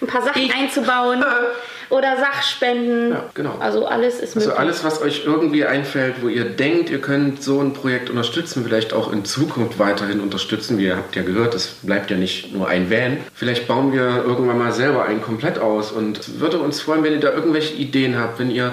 ein 0.00 0.06
paar 0.06 0.22
Sachen 0.22 0.50
einzubauen 0.50 1.22
oder 1.90 2.16
Sachspenden. 2.16 3.10
Ja, 3.10 3.24
genau. 3.34 3.56
Also 3.60 3.86
alles 3.86 4.20
ist 4.20 4.36
Also 4.36 4.48
möglich. 4.48 4.58
alles, 4.58 4.84
was 4.84 5.02
euch 5.02 5.24
irgendwie 5.26 5.64
einfällt, 5.64 6.22
wo 6.22 6.28
ihr 6.28 6.44
denkt, 6.44 6.88
ihr 6.90 7.00
könnt 7.00 7.42
so 7.42 7.60
ein 7.60 7.72
Projekt 7.72 8.10
unterstützen, 8.10 8.64
vielleicht 8.64 8.92
auch 8.92 9.12
in 9.12 9.24
Zukunft 9.24 9.78
weiterhin 9.78 10.20
unterstützen. 10.20 10.78
Wie 10.78 10.86
ihr 10.86 10.96
habt 10.96 11.16
ja 11.16 11.22
gehört, 11.22 11.54
es 11.54 11.66
bleibt 11.82 12.10
ja 12.10 12.16
nicht 12.16 12.54
nur 12.54 12.68
ein 12.68 12.90
Van. 12.90 13.18
Vielleicht 13.34 13.66
bauen 13.68 13.92
wir 13.92 14.24
irgendwann 14.26 14.58
mal 14.58 14.72
selber 14.72 15.04
einen 15.04 15.20
komplett 15.20 15.58
aus 15.58 15.92
und 15.92 16.18
es 16.18 16.40
würde 16.40 16.58
uns 16.58 16.80
freuen, 16.80 17.02
wenn 17.04 17.12
ihr 17.12 17.20
da 17.20 17.32
irgendwelche 17.32 17.74
Ideen 17.74 18.18
habt, 18.18 18.38
wenn 18.38 18.50
ihr 18.50 18.72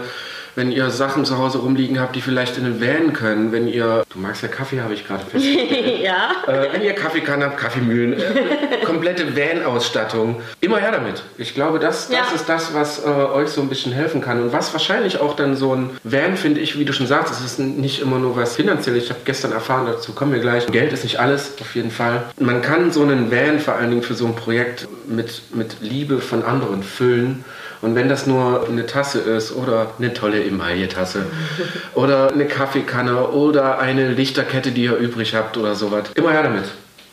wenn 0.57 0.71
ihr 0.71 0.89
Sachen 0.89 1.23
zu 1.23 1.37
Hause 1.37 1.59
rumliegen 1.59 1.99
habt, 1.99 2.15
die 2.15 2.21
vielleicht 2.21 2.57
in 2.57 2.63
den 2.63 2.81
Van 2.81 3.13
können, 3.13 3.51
wenn 3.51 3.67
ihr, 3.67 4.03
du 4.11 4.17
magst 4.17 4.41
ja 4.41 4.47
Kaffee, 4.47 4.81
habe 4.81 4.95
ich 4.95 5.05
gerade 5.05 5.23
festgestellt. 5.23 5.99
ja. 6.03 6.31
Äh, 6.47 6.73
wenn 6.73 6.81
ihr 6.81 6.93
Kaffeekannen 6.93 7.47
habt, 7.47 7.57
Kaffeemühlen, 7.59 8.13
äh, 8.13 8.83
komplette 8.83 9.37
Van-Ausstattung, 9.37 10.41
immer 10.59 10.79
her 10.79 10.91
damit. 10.91 11.21
Ich 11.37 11.53
glaube, 11.53 11.77
das, 11.77 12.07
das 12.07 12.17
Ja. 12.17 12.35
ist 12.35 12.49
das, 12.49 12.73
was 12.73 13.05
äh, 13.05 13.07
euch 13.07 13.49
so 13.49 13.61
ein 13.61 13.69
bisschen 13.69 13.91
helfen 13.91 14.19
kann. 14.19 14.41
Und 14.41 14.51
was 14.51 14.73
wahrscheinlich 14.73 15.21
auch 15.21 15.35
dann 15.35 15.55
so 15.55 15.75
ein 15.75 15.91
Van, 16.03 16.35
finde 16.37 16.59
ich, 16.59 16.79
wie 16.79 16.85
du 16.85 16.91
schon 16.91 17.05
sagst, 17.05 17.31
es 17.35 17.45
ist 17.45 17.59
nicht 17.59 18.01
immer 18.01 18.17
nur 18.17 18.35
was 18.35 18.55
finanzielles. 18.55 19.03
Ich 19.03 19.09
habe 19.11 19.19
gestern 19.25 19.51
erfahren, 19.51 19.85
dazu 19.85 20.13
kommen 20.13 20.33
wir 20.33 20.39
gleich. 20.39 20.65
Geld 20.65 20.91
ist 20.91 21.03
nicht 21.03 21.19
alles, 21.19 21.51
auf 21.61 21.75
jeden 21.75 21.91
Fall. 21.91 22.23
Man 22.39 22.63
kann 22.63 22.91
so 22.91 23.03
einen 23.03 23.31
Van 23.31 23.59
vor 23.59 23.75
allen 23.75 23.91
Dingen 23.91 24.01
für 24.01 24.15
so 24.15 24.25
ein 24.25 24.35
Projekt 24.35 24.87
mit, 25.07 25.53
mit 25.53 25.77
Liebe 25.81 26.17
von 26.19 26.43
anderen 26.43 26.81
füllen. 26.81 27.45
Und 27.81 27.95
wenn 27.95 28.09
das 28.09 28.25
nur 28.27 28.67
eine 28.67 28.85
Tasse 28.85 29.19
ist 29.19 29.55
oder 29.55 29.91
eine 29.99 30.13
tolle 30.13 30.43
Emaille-Tasse 30.43 31.25
oder 31.93 32.31
eine 32.31 32.45
Kaffeekanne 32.45 33.27
oder 33.29 33.79
eine 33.79 34.09
Lichterkette, 34.09 34.71
die 34.71 34.83
ihr 34.83 34.95
übrig 34.95 35.35
habt 35.35 35.57
oder 35.57 35.75
sowas, 35.75 36.05
immer 36.15 36.31
her 36.31 36.43
damit. 36.43 36.65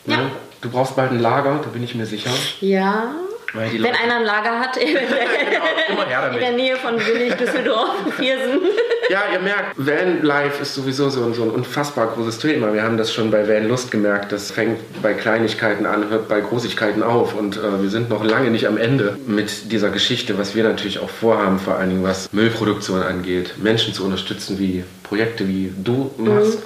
Ja. 0.05 0.17
Ne? 0.17 0.31
Du 0.61 0.69
brauchst 0.69 0.95
bald 0.95 1.11
ein 1.11 1.19
Lager, 1.19 1.59
da 1.63 1.69
bin 1.69 1.83
ich 1.83 1.93
mir 1.93 2.05
sicher. 2.05 2.31
Ja. 2.59 3.13
Wenn 3.55 3.81
Leute- 3.81 3.95
einer 4.03 4.15
ein 4.17 4.23
Lager 4.25 4.59
hat, 4.59 4.77
Genau, 4.79 6.33
in 6.33 6.39
der. 6.39 6.51
Nähe 6.51 6.75
von 6.75 6.95
Willig, 6.99 7.35
Düsseldorf, 7.35 7.91
Viersen. 8.17 8.61
Ja, 9.09 9.23
ihr 9.33 9.39
merkt, 9.39 9.75
Van 9.77 10.23
Life 10.23 10.61
ist 10.61 10.73
sowieso 10.75 11.09
so 11.09 11.23
ein, 11.25 11.33
so 11.33 11.43
ein 11.43 11.49
unfassbar 11.51 12.07
großes 12.07 12.39
Thema. 12.39 12.73
Wir 12.73 12.83
haben 12.83 12.97
das 12.97 13.13
schon 13.13 13.29
bei 13.31 13.47
Van 13.47 13.67
Lust 13.67 13.91
gemerkt. 13.91 14.31
Das 14.31 14.51
fängt 14.51 14.79
bei 15.01 15.13
Kleinigkeiten 15.13 15.85
an, 15.85 16.09
hört 16.09 16.27
bei 16.27 16.41
Großigkeiten 16.41 17.03
auf. 17.03 17.35
Und 17.35 17.57
äh, 17.57 17.81
wir 17.81 17.89
sind 17.89 18.09
noch 18.09 18.23
lange 18.23 18.49
nicht 18.49 18.67
am 18.67 18.77
Ende 18.77 19.17
mit 19.27 19.71
dieser 19.71 19.89
Geschichte, 19.89 20.37
was 20.37 20.55
wir 20.55 20.63
natürlich 20.63 20.99
auch 20.99 21.09
vorhaben, 21.09 21.59
vor 21.59 21.75
allen 21.75 21.89
Dingen 21.89 22.03
was 22.03 22.31
Müllproduktion 22.33 23.01
angeht, 23.03 23.55
Menschen 23.57 23.93
zu 23.93 24.03
unterstützen, 24.05 24.57
wie 24.59 24.83
Projekte 25.03 25.47
wie 25.47 25.71
du 25.77 26.11
machst. 26.17 26.59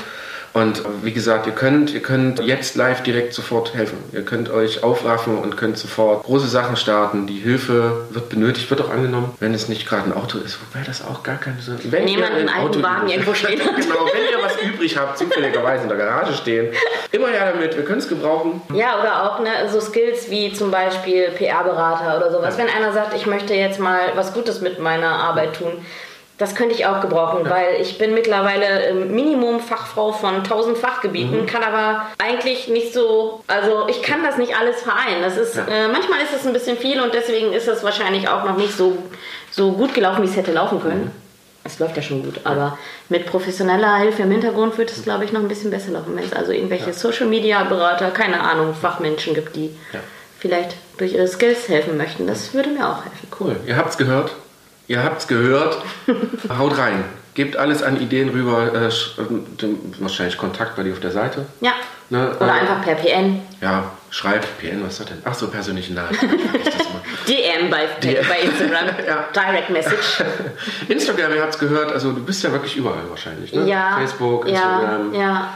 Und 0.53 0.81
wie 1.03 1.13
gesagt, 1.13 1.45
ihr 1.47 1.53
könnt, 1.53 1.93
ihr 1.93 2.01
könnt 2.01 2.39
jetzt 2.39 2.75
live 2.75 3.03
direkt 3.03 3.33
sofort 3.33 3.73
helfen. 3.73 3.97
Ihr 4.11 4.23
könnt 4.23 4.49
euch 4.49 4.83
aufraffen 4.83 5.37
und 5.37 5.57
könnt 5.57 5.77
sofort 5.77 6.23
große 6.23 6.47
Sachen 6.47 6.75
starten. 6.75 7.27
Die 7.27 7.37
Hilfe 7.37 8.07
wird 8.09 8.29
benötigt, 8.29 8.69
wird 8.69 8.81
auch 8.81 8.89
angenommen, 8.89 9.33
wenn 9.39 9.53
es 9.53 9.69
nicht 9.69 9.87
gerade 9.87 10.05
ein 10.05 10.13
Auto 10.13 10.39
ist, 10.39 10.59
wobei 10.61 10.83
das 10.85 11.05
auch 11.05 11.23
gar 11.23 11.37
keine 11.37 11.61
so. 11.61 11.73
Wenn 11.83 12.07
Jemand 12.07 12.33
einen 12.33 12.49
ein 12.49 12.55
alten 12.55 12.67
Auto 12.77 12.83
Wagen 12.83 13.09
irgendwo 13.09 13.33
stehen 13.33 13.59
hat. 13.59 13.75
genau, 13.81 14.05
wenn 14.11 14.23
ihr 14.23 14.43
was 14.43 14.61
übrig 14.61 14.97
habt, 14.97 15.17
zufälligerweise 15.17 15.83
in 15.83 15.89
der 15.89 15.97
Garage 15.97 16.33
stehen, 16.33 16.73
immer 17.11 17.27
her 17.27 17.51
damit, 17.53 17.75
wir 17.75 17.85
können 17.85 17.99
es 17.99 18.09
gebrauchen. 18.09 18.61
Ja, 18.73 18.99
oder 18.99 19.31
auch 19.31 19.39
ne, 19.39 19.49
so 19.69 19.79
Skills 19.79 20.29
wie 20.29 20.51
zum 20.53 20.71
Beispiel 20.71 21.29
PR-Berater 21.29 22.17
oder 22.17 22.31
sowas. 22.31 22.57
Wenn 22.57 22.69
einer 22.69 22.91
sagt, 22.93 23.15
ich 23.15 23.25
möchte 23.25 23.53
jetzt 23.53 23.79
mal 23.79 23.99
was 24.15 24.33
Gutes 24.33 24.61
mit 24.61 24.79
meiner 24.79 25.09
Arbeit 25.09 25.57
tun, 25.57 25.85
das 26.39 26.55
könnte 26.55 26.74
ich 26.74 26.86
auch 26.88 27.01
gebrauchen, 27.01 27.48
weil 27.50 27.79
ich 27.79 27.98
bin 28.00 28.13
mittlerweile 28.15 28.88
im 28.88 29.12
Minimum 29.13 29.60
Fachfrau 29.60 30.12
von 30.12 30.38
1000 30.38 30.77
Fachgebieten, 30.77 31.46
kann 31.46 31.63
aber 31.63 32.05
eigentlich 32.17 32.67
nicht 32.69 32.93
so, 32.93 33.43
also 33.48 33.88
ich 33.88 34.01
kann 34.01 34.24
das 34.24 34.38
nicht 34.38 34.58
alles 34.58 34.81
vereinen. 34.81 35.22
Das 35.22 35.38
ist, 35.38 35.55
Ja. 35.58 35.65
äh, 35.67 35.88
manchmal 35.89 36.22
ist 36.22 36.34
es 36.36 36.48
ein 36.48 36.53
bisschen 36.53 36.77
viel 36.77 37.00
und 37.01 37.13
deswegen 37.13 37.53
ist 37.53 37.67
es 37.67 37.84
wahrscheinlich 37.84 38.27
auch 38.29 38.46
noch 38.46 38.58
nicht 38.58 38.75
so, 38.75 38.98
so 39.51 39.74
gut 39.74 39.93
gelaufen, 39.93 40.24
wie 40.24 40.27
es 40.27 40.36
hätte 40.36 40.51
laufen 40.53 40.81
können. 40.81 41.12
Es 41.65 41.77
läuft 41.77 41.98
ja 41.98 42.01
schon 42.01 42.24
gut, 42.24 42.39
aber 42.46 42.77
mit 43.10 43.25
professioneller 43.25 43.98
Hilfe 43.98 44.24
im 44.24 44.31
Hintergrund 44.31 44.77
wird 44.77 44.91
es, 44.91 45.03
glaube 45.03 45.25
ich, 45.25 45.34
noch 45.34 45.41
ein 45.41 45.50
bisschen 45.50 45.69
besser 45.69 45.91
laufen, 45.91 46.15
wenn 46.15 46.24
es 46.24 46.34
also 46.34 46.51
irgendwelche 46.53 46.93
Social-Media-Berater, 46.93 48.12
keine 48.12 48.39
Ahnung, 48.41 48.74
Fachmenschen 48.74 49.34
gibt, 49.36 49.55
die 49.58 49.75
Ja. 49.91 50.00
vielleicht 50.39 50.75
durch 50.98 51.13
ihre 51.13 51.27
Skills 51.27 51.67
helfen 51.67 51.98
möchten. 51.98 52.25
Das 52.27 52.53
würde 52.53 52.69
mir 52.69 52.88
auch 52.88 53.03
helfen. 53.03 53.27
Cool, 53.39 53.58
ihr 53.67 53.75
habt's 53.75 53.98
gehört. 53.98 54.31
Ihr 54.89 55.03
habt's 55.03 55.27
gehört. 55.27 55.77
Haut 56.58 56.77
rein. 56.77 57.03
Gebt 57.36 57.55
alles 57.55 57.84
an 57.84 58.01
Ideen 58.01 58.29
rüber. 58.29 58.74
Äh, 58.74 58.89
dem- 59.62 59.77
wahrscheinlich 60.00 60.36
Kontakt 60.36 60.75
bei 60.75 60.84
dir 60.84 60.91
auf 60.93 61.00
der 61.00 61.12
Seite. 61.12 61.46
Ja. 61.62 61.72
Ne, 62.10 62.36
Oder 62.38 62.48
äh, 62.48 62.51
einfach 62.51 62.84
per 62.84 62.96
PN. 62.96 63.39
Ja, 63.62 63.91
schreibt 64.10 64.48
PN, 64.60 64.81
was 64.84 64.93
ist 64.93 65.01
das 65.01 65.08
denn? 65.10 65.17
Ach 65.24 65.34
so, 65.36 65.48
persönliche 65.48 65.93
Nachricht. 65.93 66.24
DM 66.24 67.69
bei, 67.69 67.88
bei 68.01 68.39
Instagram. 68.41 68.86
Ja. 69.08 69.25
Direct 69.31 69.69
Message. 69.69 70.24
Instagram, 70.88 71.36
ihr 71.36 71.43
habt's 71.43 71.60
gehört. 71.60 71.91
Also 71.91 72.12
du 72.12 72.24
bist 72.25 72.43
ja 72.43 72.51
wirklich 72.51 72.75
überall 72.75 73.08
wahrscheinlich. 73.10 73.53
Ne? 73.53 73.67
Ja. 73.69 73.96
Facebook, 74.00 74.48
ja, 74.48 74.53
Instagram, 74.53 75.13
Ja. 75.13 75.34
Mhm. 75.34 75.48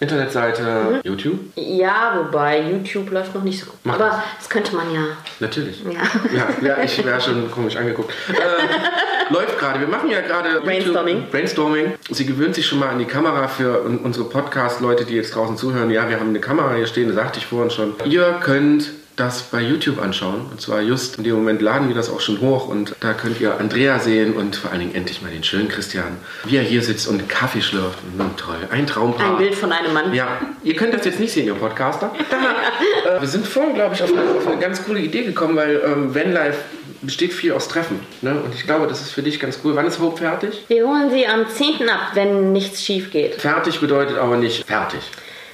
Internetseite, 0.00 1.00
YouTube. 1.04 1.38
Ja, 1.56 2.14
wobei 2.18 2.60
YouTube 2.70 3.10
läuft 3.10 3.34
noch 3.34 3.42
nicht 3.42 3.60
so 3.60 3.66
gut. 3.66 3.78
Mach 3.84 3.94
Aber 3.94 4.04
das. 4.06 4.16
das 4.38 4.48
könnte 4.48 4.74
man 4.76 4.92
ja. 4.92 5.00
Natürlich. 5.40 5.82
Ja. 5.84 5.90
Ja, 6.36 6.48
ja 6.76 6.82
ich 6.84 7.04
wäre 7.04 7.20
schon 7.20 7.50
komisch 7.50 7.76
angeguckt. 7.76 8.12
Äh, 8.28 9.32
läuft 9.32 9.58
gerade. 9.58 9.80
Wir 9.80 9.88
machen 9.88 10.08
ja 10.10 10.20
gerade 10.20 10.60
Brainstorming. 10.60 11.16
YouTube- 11.16 11.30
Brainstorming. 11.30 11.92
Sie 12.10 12.26
gewöhnt 12.26 12.54
sich 12.54 12.66
schon 12.66 12.78
mal 12.78 12.88
an 12.90 12.98
die 12.98 13.04
Kamera 13.06 13.48
für 13.48 13.84
un- 13.84 13.98
unsere 13.98 14.26
Podcast-Leute, 14.28 15.04
die 15.04 15.14
jetzt 15.14 15.34
draußen 15.34 15.56
zuhören. 15.56 15.90
Ja, 15.90 16.08
wir 16.08 16.20
haben 16.20 16.28
eine 16.30 16.40
Kamera 16.40 16.74
hier 16.74 16.86
stehen, 16.86 17.08
das 17.08 17.16
sagte 17.16 17.38
ich 17.40 17.46
vorhin 17.46 17.70
schon. 17.70 17.94
Ihr 18.04 18.36
könnt 18.42 18.90
das 19.18 19.42
bei 19.42 19.60
YouTube 19.60 20.00
anschauen. 20.00 20.46
Und 20.50 20.60
zwar 20.60 20.80
just 20.80 21.18
in 21.18 21.24
dem 21.24 21.34
Moment 21.34 21.60
laden 21.60 21.88
wir 21.88 21.94
das 21.94 22.08
auch 22.08 22.20
schon 22.20 22.40
hoch. 22.40 22.68
Und 22.68 22.94
da 23.00 23.12
könnt 23.14 23.40
ihr 23.40 23.58
Andrea 23.58 23.98
sehen 23.98 24.34
und 24.34 24.56
vor 24.56 24.70
allen 24.70 24.80
Dingen 24.80 24.94
endlich 24.94 25.22
mal 25.22 25.30
den 25.30 25.44
schönen 25.44 25.68
Christian, 25.68 26.18
wie 26.44 26.56
er 26.56 26.62
hier 26.62 26.82
sitzt 26.82 27.08
und 27.08 27.28
Kaffee 27.28 27.60
schlürft. 27.60 27.98
Und 28.18 28.36
toll. 28.36 28.56
Ein 28.70 28.86
Traumpaar. 28.86 29.32
Ein 29.32 29.38
Bild 29.38 29.54
von 29.54 29.72
einem 29.72 29.92
Mann. 29.92 30.14
Ja, 30.14 30.40
ihr 30.62 30.76
könnt 30.76 30.94
das 30.94 31.04
jetzt 31.04 31.20
nicht 31.20 31.32
sehen, 31.32 31.46
ihr 31.46 31.54
Podcaster. 31.54 32.12
äh, 33.06 33.20
wir 33.20 33.28
sind 33.28 33.46
vorhin, 33.46 33.74
glaube 33.74 33.94
ich, 33.94 34.02
auf 34.02 34.12
eine, 34.12 34.22
auf 34.22 34.46
eine 34.46 34.58
ganz 34.58 34.84
coole 34.84 35.00
Idee 35.00 35.24
gekommen, 35.24 35.56
weil 35.56 35.82
ähm, 35.84 36.14
Vanlife 36.14 36.58
besteht 37.02 37.32
viel 37.32 37.52
aus 37.52 37.68
Treffen. 37.68 38.00
Ne? 38.22 38.40
Und 38.40 38.54
ich 38.54 38.64
glaube, 38.64 38.86
das 38.86 39.00
ist 39.00 39.10
für 39.10 39.22
dich 39.22 39.38
ganz 39.40 39.60
cool. 39.64 39.76
Wann 39.76 39.86
ist 39.86 40.00
Hope 40.00 40.18
fertig? 40.18 40.64
Wir 40.68 40.86
holen 40.86 41.10
sie 41.10 41.26
am 41.26 41.48
10. 41.48 41.88
ab, 41.88 42.10
wenn 42.14 42.52
nichts 42.52 42.82
schief 42.82 43.10
geht. 43.10 43.40
Fertig 43.40 43.80
bedeutet 43.80 44.18
aber 44.18 44.36
nicht 44.36 44.66
fertig. 44.66 45.00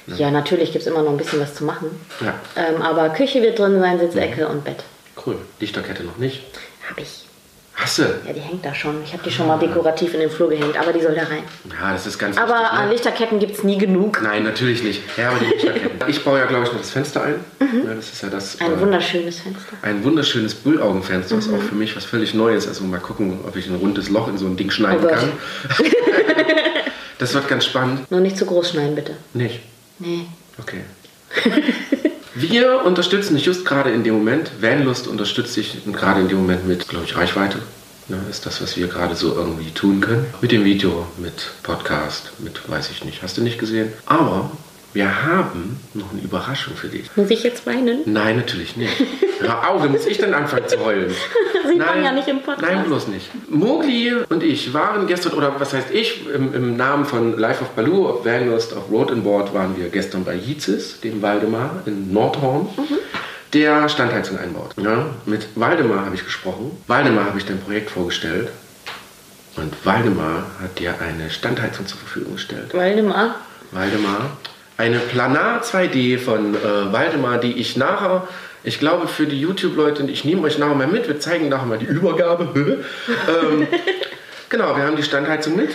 Ja, 0.07 0.29
natürlich 0.31 0.71
gibt 0.71 0.83
es 0.85 0.87
immer 0.91 1.01
noch 1.01 1.11
ein 1.11 1.17
bisschen 1.17 1.39
was 1.39 1.55
zu 1.55 1.63
machen. 1.63 1.87
Ja, 2.21 2.33
Ähm, 2.55 2.81
aber 2.81 3.09
Küche 3.09 3.41
wird 3.41 3.57
drin 3.59 3.79
sein, 3.79 3.99
Sitzecke 3.99 4.47
und 4.47 4.63
Bett. 4.63 4.83
cool. 5.25 5.37
Lichterkette 5.59 6.03
noch 6.03 6.17
nicht. 6.17 6.43
Hab 6.89 6.97
ich. 6.99 7.21
Hast 7.77 7.97
du? 7.97 8.03
Ja, 8.25 8.31
die 8.33 8.39
hängt 8.39 8.63
da 8.65 8.73
schon. 8.73 9.03
Ich 9.03 9.11
habe 9.11 9.21
die 9.23 9.31
schon 9.31 9.47
mal 9.47 9.57
dekorativ 9.59 10.13
in 10.13 10.21
den 10.21 10.29
Flur 10.29 10.47
gehängt, 10.49 10.77
aber 10.79 10.93
die 10.93 11.01
soll 11.01 11.13
da 11.13 11.23
rein. 11.23 11.43
Ja, 11.69 11.91
das 11.91 12.07
ist 12.07 12.17
ganz 12.17 12.37
Aber 12.37 12.53
wichtig. 12.53 12.69
an 12.71 12.85
Ne? 12.87 12.91
Lichterketten 12.93 13.39
gibt 13.39 13.57
es 13.57 13.63
nie 13.65 13.77
genug. 13.77 14.21
Nein, 14.23 14.43
natürlich 14.43 14.81
nicht. 14.81 15.01
Ja, 15.17 15.29
aber 15.31 15.39
die 15.39 15.45
Lichterketten. 15.47 15.99
Ich 16.07 16.23
baue 16.23 16.39
ja, 16.39 16.45
glaube 16.45 16.63
ich, 16.65 16.71
noch 16.71 16.79
das 16.79 16.91
Fenster 16.91 17.23
ein. 17.23 17.35
Ja, 17.59 17.93
das 17.95 18.13
ist 18.13 18.21
ja 18.23 18.29
das. 18.29 18.61
Ein 18.61 18.73
äh, 18.75 18.79
wunderschönes 18.79 19.39
Fenster. 19.39 19.73
ein 19.81 20.03
wunderschönes 20.05 20.53
Bullaugenfenster 20.55 21.35
Mhm. 21.35 21.39
ist 21.41 21.49
auch 21.53 21.61
für 21.61 21.75
mich 21.75 21.95
was 21.97 22.05
völlig 22.05 22.33
Neues. 22.33 22.65
Also 22.67 22.83
mal 22.85 22.99
gucken, 23.01 23.39
ob 23.45 23.55
ich 23.57 23.67
ein 23.67 23.75
rundes 23.75 24.07
Loch 24.09 24.29
in 24.29 24.37
so 24.37 24.45
ein 24.45 24.55
Ding 24.55 24.69
schneiden 24.71 25.03
Oh 25.03 25.09
kann. 25.09 25.31
das 27.17 27.33
wird 27.33 27.47
ganz 27.47 27.65
spannend. 27.65 28.09
Nur 28.11 28.21
nicht 28.21 28.37
zu 28.37 28.45
groß 28.45 28.69
schneiden, 28.69 28.95
bitte. 28.95 29.15
Nicht. 29.33 29.59
Nee. 29.99 30.25
Okay. 30.59 30.81
Wir 32.35 32.83
unterstützen 32.83 33.35
dich 33.35 33.45
just 33.45 33.65
gerade 33.65 33.91
in 33.91 34.03
dem 34.03 34.15
Moment. 34.15 34.51
Vanlust 34.59 35.07
unterstützt 35.07 35.55
dich 35.55 35.77
gerade 35.85 36.19
in 36.19 36.27
dem 36.27 36.37
Moment 36.37 36.67
mit, 36.67 36.87
glaube 36.89 37.05
ich, 37.05 37.15
Reichweite. 37.15 37.59
Ne, 38.07 38.17
ist 38.29 38.45
das, 38.45 38.61
was 38.61 38.77
wir 38.77 38.87
gerade 38.87 39.15
so 39.15 39.33
irgendwie 39.33 39.71
tun 39.71 39.99
können. 39.99 40.27
Mit 40.39 40.51
dem 40.51 40.63
Video, 40.63 41.07
mit 41.17 41.49
Podcast, 41.63 42.33
mit 42.37 42.69
weiß 42.69 42.91
ich 42.91 43.03
nicht. 43.03 43.23
Hast 43.23 43.37
du 43.37 43.41
nicht 43.41 43.57
gesehen? 43.57 43.93
Aber 44.05 44.51
wir 44.95 45.25
haben 45.25 45.77
noch 45.93 46.13
eine 46.13 46.21
Überraschung 46.21 46.73
für 46.73 46.87
dich. 46.87 47.09
Muss 47.17 47.29
ich 47.29 47.43
jetzt 47.43 47.67
weinen? 47.67 47.99
Nein, 48.05 48.37
natürlich 48.37 48.77
nicht. 48.77 48.93
Hör 49.39 49.69
auf, 49.69 49.81
da 49.81 49.89
muss 49.89 50.05
ich 50.05 50.17
dann 50.17 50.33
anfangen 50.33 50.69
zu 50.69 50.79
heulen. 50.79 51.13
Sieht 51.67 51.79
man 51.79 52.01
ja 52.01 52.13
nicht 52.13 52.29
im 52.29 52.41
Podcast. 52.41 52.71
Nein, 52.71 52.85
bloß 52.85 53.09
nicht. 53.09 53.29
Mogli 53.49 54.13
und 54.29 54.41
ich 54.41 54.73
waren 54.73 55.05
gestern, 55.05 55.33
oder 55.33 55.59
was 55.59 55.73
heißt 55.73 55.91
ich, 55.91 56.25
im, 56.33 56.53
im 56.53 56.77
Namen 56.77 57.03
von 57.03 57.37
Life 57.37 57.61
of 57.61 57.71
Baloo, 57.71 58.07
auf 58.07 58.23
Vanlust, 58.23 58.73
auf 58.73 58.89
Road 58.89 59.11
and 59.11 59.25
Board, 59.25 59.53
waren 59.53 59.75
wir 59.77 59.89
gestern 59.89 60.23
bei 60.23 60.33
Jizis, 60.33 61.01
dem 61.01 61.21
Waldemar 61.21 61.83
in 61.85 62.13
Nordhorn, 62.13 62.69
der 63.51 63.89
Standheizung 63.89 64.39
einbaut. 64.39 64.75
Ja, 64.81 65.07
mit 65.25 65.49
Waldemar 65.55 66.05
habe 66.05 66.15
ich 66.15 66.23
gesprochen. 66.23 66.71
Waldemar 66.87 67.25
habe 67.25 67.37
ich 67.37 67.45
dein 67.45 67.59
Projekt 67.59 67.91
vorgestellt. 67.91 68.47
Und 69.57 69.73
Waldemar 69.85 70.45
hat 70.61 70.79
dir 70.79 70.95
eine 71.01 71.29
Standheizung 71.29 71.85
zur 71.85 71.97
Verfügung 71.97 72.35
gestellt. 72.35 72.73
Waldemar. 72.73 73.35
Waldemar. 73.71 74.37
Eine 74.77 74.99
Planar 74.99 75.61
2D 75.61 76.17
von 76.17 76.53
äh, 76.53 76.91
Waldemar, 76.91 77.37
die 77.37 77.53
ich 77.53 77.77
nachher, 77.77 78.27
ich 78.63 78.79
glaube 78.79 79.07
für 79.07 79.25
die 79.25 79.39
YouTube-Leute, 79.39 80.03
ich 80.03 80.25
nehme 80.25 80.41
euch 80.41 80.57
nachher 80.57 80.75
mal 80.75 80.87
mit, 80.87 81.07
wir 81.07 81.19
zeigen 81.19 81.47
nachher 81.47 81.65
mal 81.65 81.77
die 81.77 81.85
Übergabe. 81.85 82.49
ähm, 83.29 83.67
genau, 84.49 84.75
wir 84.75 84.83
haben 84.83 84.97
die 84.97 85.03
Standheizung 85.03 85.55
mit. 85.55 85.69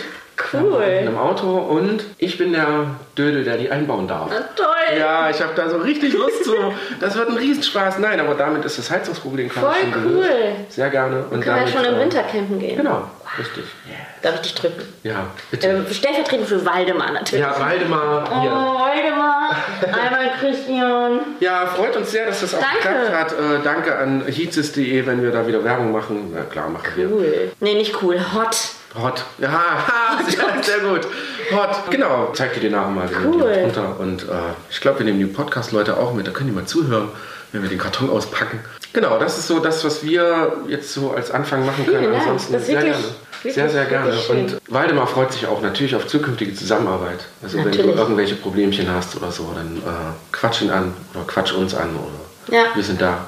Cool. 0.53 0.83
In 0.83 1.07
einem 1.07 1.17
Auto 1.17 1.57
und 1.57 2.03
ich 2.17 2.37
bin 2.37 2.53
der 2.53 2.87
Dödel, 3.17 3.43
der 3.43 3.57
die 3.57 3.69
einbauen 3.69 4.07
darf. 4.07 4.27
Na, 4.29 4.41
toll. 4.55 4.97
Ja, 4.97 5.29
ich 5.29 5.41
habe 5.41 5.53
da 5.55 5.69
so 5.69 5.77
richtig 5.77 6.13
Lust 6.13 6.43
zu. 6.43 6.55
Das 6.99 7.15
wird 7.15 7.29
ein 7.29 7.37
Riesenspaß. 7.37 7.99
Nein, 7.99 8.19
aber 8.19 8.33
damit 8.35 8.65
ist 8.65 8.77
das 8.77 8.89
Heizungsproblem 8.89 9.49
quasi 9.49 9.65
Voll 9.65 9.75
schon 9.81 10.03
gelöst. 10.03 10.29
cool. 10.29 10.55
Sehr 10.69 10.89
gerne. 10.89 11.25
Und 11.29 11.45
wir 11.45 11.53
damit, 11.53 11.69
schon 11.69 11.85
im 11.85 11.95
äh, 11.95 11.99
Winter 11.99 12.23
campen 12.23 12.59
gehen. 12.59 12.77
Genau, 12.77 13.07
richtig. 13.37 13.65
Darf 14.21 14.35
ich 14.35 14.41
dich 14.41 14.55
drücken? 14.55 14.81
Ja, 15.03 15.27
bitte. 15.49 15.67
Äh, 15.67 15.93
stellvertretend 15.93 16.47
für 16.47 16.63
Waldemar 16.65 17.11
natürlich. 17.11 17.43
Ja, 17.43 17.59
Waldemar. 17.59 18.29
Oh, 18.31 18.41
Hier. 18.41 18.51
Waldemar. 18.51 19.55
Einmal 19.81 20.31
Christian. 20.39 21.19
Ja, 21.39 21.65
freut 21.67 21.95
uns 21.95 22.11
sehr, 22.11 22.27
dass 22.27 22.41
das 22.41 22.53
auch 22.53 22.59
Danke. 22.59 22.99
geklappt 22.99 23.31
hat. 23.31 23.39
Äh, 23.39 23.63
danke 23.63 23.97
an 23.97 24.23
hizis.de, 24.27 25.05
wenn 25.05 25.23
wir 25.23 25.31
da 25.31 25.47
wieder 25.47 25.63
Werbung 25.63 25.91
machen. 25.91 26.31
Na 26.35 26.43
klar, 26.43 26.69
machen 26.69 26.91
wir. 26.95 27.09
Cool. 27.09 27.51
Nee, 27.59 27.73
nicht 27.75 28.01
cool. 28.03 28.19
Hot. 28.33 28.57
Hot. 29.01 29.23
Ja, 29.39 29.49
ha, 29.51 30.19
sehr, 30.27 30.43
sehr 30.63 30.79
gut. 30.79 31.07
Hot. 31.51 31.89
Genau. 31.89 32.31
Zeig 32.33 32.53
dir 32.53 32.59
den 32.59 32.73
nachher 32.73 32.89
mal. 32.89 33.09
Cool. 33.25 33.43
runter. 33.63 33.99
Und 33.99 34.23
äh, 34.23 34.53
ich 34.69 34.81
glaube, 34.81 34.99
wir 34.99 35.05
nehmen 35.05 35.19
die 35.19 35.25
Podcast-Leute 35.25 35.97
auch 35.97 36.13
mit. 36.13 36.27
Da 36.27 36.31
können 36.31 36.49
die 36.49 36.55
mal 36.55 36.65
zuhören, 36.65 37.09
wenn 37.53 37.61
wir 37.63 37.69
den 37.69 37.79
Karton 37.79 38.09
auspacken. 38.09 38.59
Genau, 38.93 39.17
das 39.19 39.37
ist 39.37 39.47
so 39.47 39.59
das, 39.59 39.83
was 39.85 40.03
wir 40.03 40.53
jetzt 40.67 40.93
so 40.93 41.11
als 41.11 41.31
Anfang 41.31 41.65
machen 41.65 41.85
können. 41.85 41.99
Vielen 41.99 42.11
Dank. 42.11 42.23
Ansonsten 42.23 42.53
Das 42.53 42.65
sehr 42.65 42.75
wirklich- 42.81 42.93
gerne. 42.93 43.05
wirklich, 43.43 43.53
sehr, 43.53 43.69
sehr 43.69 43.85
gerne. 43.85 44.13
Und 44.29 44.57
Waldemar 44.67 45.07
freut 45.07 45.31
sich 45.31 45.45
auch 45.47 45.61
natürlich 45.61 45.95
auf 45.95 46.07
zukünftige 46.07 46.53
Zusammenarbeit. 46.53 47.19
Also 47.41 47.57
wenn 47.57 47.65
Natürlich. 47.65 47.91
du 47.93 47.97
irgendwelche 47.97 48.35
Problemchen 48.35 48.89
hast 48.93 49.15
oder 49.15 49.31
so, 49.31 49.49
dann 49.55 49.77
äh, 49.77 50.11
quatsch 50.31 50.61
ihn 50.61 50.69
an 50.71 50.93
oder 51.13 51.23
quatsch 51.25 51.53
uns 51.53 51.73
an. 51.73 51.89
Oder 51.95 52.55
Ja. 52.57 52.63
Wir 52.75 52.83
sind 52.83 53.01
da. 53.01 53.25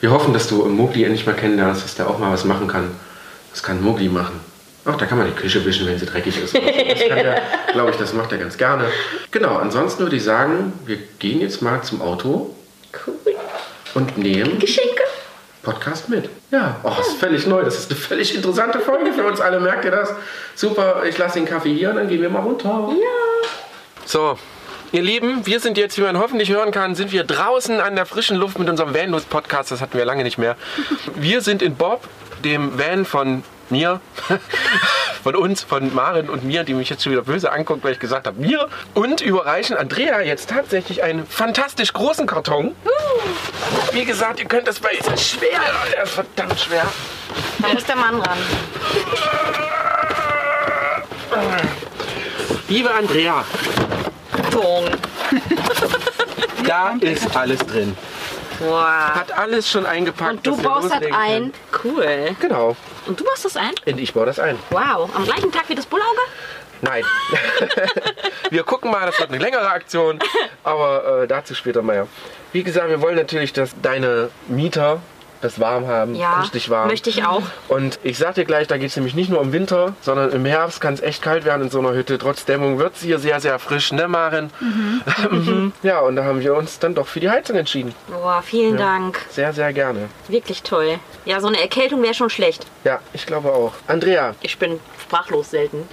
Wir 0.00 0.10
hoffen, 0.10 0.34
dass 0.34 0.48
du 0.48 0.64
Mowgli 0.66 1.04
endlich 1.04 1.24
mal 1.24 1.34
kennenlernst, 1.34 1.84
dass 1.84 1.94
der 1.94 2.10
auch 2.10 2.18
mal 2.18 2.32
was 2.32 2.44
machen 2.44 2.66
kann. 2.68 2.90
Das 3.52 3.62
kann 3.62 3.80
Mowgli 3.82 4.08
machen. 4.08 4.40
Ach, 4.84 4.96
da 4.96 5.06
kann 5.06 5.18
man 5.18 5.26
die 5.26 5.32
Küche 5.32 5.64
wischen, 5.64 5.86
wenn 5.86 5.98
sie 5.98 6.06
dreckig 6.06 6.36
ist. 6.42 6.54
Das 6.54 6.62
kann 7.08 7.16
der, 7.16 7.42
glaube 7.72 7.90
ich, 7.90 7.96
das 7.96 8.12
macht 8.12 8.30
er 8.32 8.38
ganz 8.38 8.56
gerne. 8.58 8.84
Genau, 9.30 9.56
ansonsten 9.56 10.02
würde 10.02 10.16
ich 10.16 10.22
sagen, 10.24 10.74
wir 10.84 10.98
gehen 11.18 11.40
jetzt 11.40 11.62
mal 11.62 11.82
zum 11.82 12.02
Auto 12.02 12.54
Cool. 13.06 13.14
Und 13.96 14.18
nehmen 14.18 14.58
Geschenke. 14.58 15.02
Podcast 15.62 16.08
mit. 16.08 16.28
Ja, 16.52 16.76
oh, 16.84 16.92
das 16.96 17.08
ist 17.08 17.18
völlig 17.18 17.46
neu. 17.46 17.64
Das 17.64 17.76
ist 17.76 17.90
eine 17.90 17.98
völlig 17.98 18.34
interessante 18.34 18.78
Folge 18.78 19.12
für 19.12 19.24
uns 19.24 19.40
alle. 19.40 19.58
Merkt 19.58 19.84
ihr 19.84 19.90
das? 19.90 20.12
Super, 20.54 21.02
ich 21.08 21.18
lasse 21.18 21.40
den 21.40 21.46
Kaffee 21.46 21.74
hier 21.74 21.90
und 21.90 21.96
dann 21.96 22.08
gehen 22.08 22.22
wir 22.22 22.28
mal 22.28 22.42
runter. 22.42 22.90
Ja. 22.90 23.48
So, 24.04 24.38
ihr 24.92 25.02
Lieben, 25.02 25.44
wir 25.46 25.58
sind 25.58 25.78
jetzt, 25.78 25.98
wie 25.98 26.02
man 26.02 26.18
hoffentlich 26.18 26.50
hören 26.50 26.70
kann, 26.70 26.94
sind 26.94 27.10
wir 27.10 27.24
draußen 27.24 27.80
an 27.80 27.96
der 27.96 28.06
frischen 28.06 28.36
Luft 28.36 28.58
mit 28.58 28.68
unserem 28.68 28.94
Vanlos-Podcast. 28.94 29.72
Das 29.72 29.80
hatten 29.80 29.98
wir 29.98 30.04
lange 30.04 30.22
nicht 30.22 30.38
mehr. 30.38 30.56
Wir 31.16 31.40
sind 31.40 31.62
in 31.62 31.74
Bob, 31.74 32.06
dem 32.44 32.78
Van 32.78 33.06
von 33.06 33.42
mir, 33.70 34.00
von 35.22 35.34
uns, 35.34 35.62
von 35.62 35.94
Maren 35.94 36.28
und 36.28 36.44
mir, 36.44 36.64
die 36.64 36.74
mich 36.74 36.88
jetzt 36.88 37.02
schon 37.02 37.12
wieder 37.12 37.22
böse 37.22 37.52
anguckt, 37.52 37.84
weil 37.84 37.92
ich 37.92 37.98
gesagt 37.98 38.26
habe, 38.26 38.40
mir. 38.40 38.68
Und 38.94 39.20
überreichen 39.20 39.76
Andrea 39.76 40.20
jetzt 40.20 40.50
tatsächlich 40.50 41.02
einen 41.02 41.26
fantastisch 41.26 41.92
großen 41.92 42.26
Karton. 42.26 42.74
Wie 43.92 44.04
gesagt, 44.04 44.40
ihr 44.40 44.46
könnt 44.46 44.68
das 44.68 44.80
bei, 44.80 44.90
ist 44.90 45.10
das 45.10 45.30
schwer, 45.30 45.60
der 45.92 46.04
ist 46.04 46.12
verdammt 46.12 46.60
schwer. 46.60 46.86
Da 47.58 47.68
muss 47.68 47.84
der 47.84 47.96
Mann 47.96 48.20
ran. 48.20 48.38
Liebe 52.68 52.92
Andrea, 52.92 53.44
da 56.66 56.94
ist 57.00 57.36
alles 57.36 57.60
drin. 57.60 57.96
Wow. 58.60 58.80
Hat 58.80 59.36
alles 59.36 59.70
schon 59.70 59.86
eingepackt. 59.86 60.32
Und 60.32 60.46
du 60.46 60.56
baust 60.56 60.90
das 60.90 60.94
loslegen 60.94 61.16
ein. 61.16 61.52
Cool. 61.84 62.36
Genau. 62.40 62.76
Und 63.06 63.20
du 63.20 63.24
baust 63.24 63.44
das 63.44 63.56
ein? 63.56 63.72
Und 63.86 63.98
ich 64.00 64.12
baue 64.12 64.26
das 64.26 64.38
ein. 64.38 64.58
Wow. 64.70 65.10
Am 65.14 65.24
gleichen 65.24 65.52
Tag 65.52 65.68
wie 65.68 65.74
das 65.74 65.86
Bullauge? 65.86 66.20
Nein. 66.82 67.04
wir 68.50 68.62
gucken 68.64 68.90
mal, 68.90 69.06
das 69.06 69.18
wird 69.18 69.30
eine 69.30 69.38
längere 69.38 69.68
Aktion, 69.68 70.18
aber 70.62 71.22
äh, 71.22 71.26
dazu 71.26 71.54
später 71.54 71.82
mehr. 71.82 72.06
Wie 72.52 72.62
gesagt, 72.62 72.88
wir 72.88 73.00
wollen 73.00 73.16
natürlich, 73.16 73.52
dass 73.52 73.74
deine 73.80 74.30
Mieter 74.48 75.00
das 75.40 75.60
warm 75.60 75.86
haben, 75.86 76.14
Ja. 76.14 76.40
richtig 76.40 76.70
warm. 76.70 76.88
Möchte 76.88 77.10
ich 77.10 77.24
auch. 77.24 77.42
Und 77.68 77.98
ich 78.02 78.18
sag 78.18 78.34
dir 78.34 78.44
gleich, 78.44 78.66
da 78.68 78.76
geht 78.78 78.90
es 78.90 78.96
nämlich 78.96 79.14
nicht 79.14 79.30
nur 79.30 79.40
im 79.40 79.52
Winter, 79.52 79.94
sondern 80.00 80.30
im 80.32 80.44
Herbst 80.44 80.80
kann 80.80 80.94
es 80.94 81.00
echt 81.00 81.22
kalt 81.22 81.44
werden 81.44 81.62
in 81.62 81.70
so 81.70 81.78
einer 81.78 81.92
Hütte. 81.92 82.18
Trotz 82.18 82.44
Dämmung 82.44 82.78
wird 82.78 82.96
es 82.96 83.02
hier 83.02 83.18
sehr, 83.18 83.40
sehr 83.40 83.58
frisch, 83.58 83.92
ne 83.92 84.08
Maren? 84.08 84.50
Mhm. 85.30 85.72
ja, 85.82 86.00
und 86.00 86.16
da 86.16 86.24
haben 86.24 86.40
wir 86.40 86.54
uns 86.54 86.78
dann 86.78 86.94
doch 86.94 87.06
für 87.06 87.20
die 87.20 87.30
Heizung 87.30 87.56
entschieden. 87.56 87.94
Boah, 88.08 88.42
vielen 88.44 88.76
Dank. 88.76 89.18
Sehr, 89.30 89.52
sehr 89.52 89.72
gerne. 89.72 90.08
Wirklich 90.28 90.62
toll. 90.62 90.98
Ja, 91.24 91.40
so 91.40 91.48
eine 91.48 91.60
Erkältung 91.60 92.02
wäre 92.02 92.14
schon 92.14 92.30
schlecht. 92.30 92.66
Ja, 92.84 93.00
ich 93.12 93.26
glaube 93.26 93.52
auch. 93.52 93.72
Andrea, 93.86 94.34
Ich 94.42 94.58
bin 94.58 94.78
sprachlos 95.02 95.50
selten. 95.50 95.88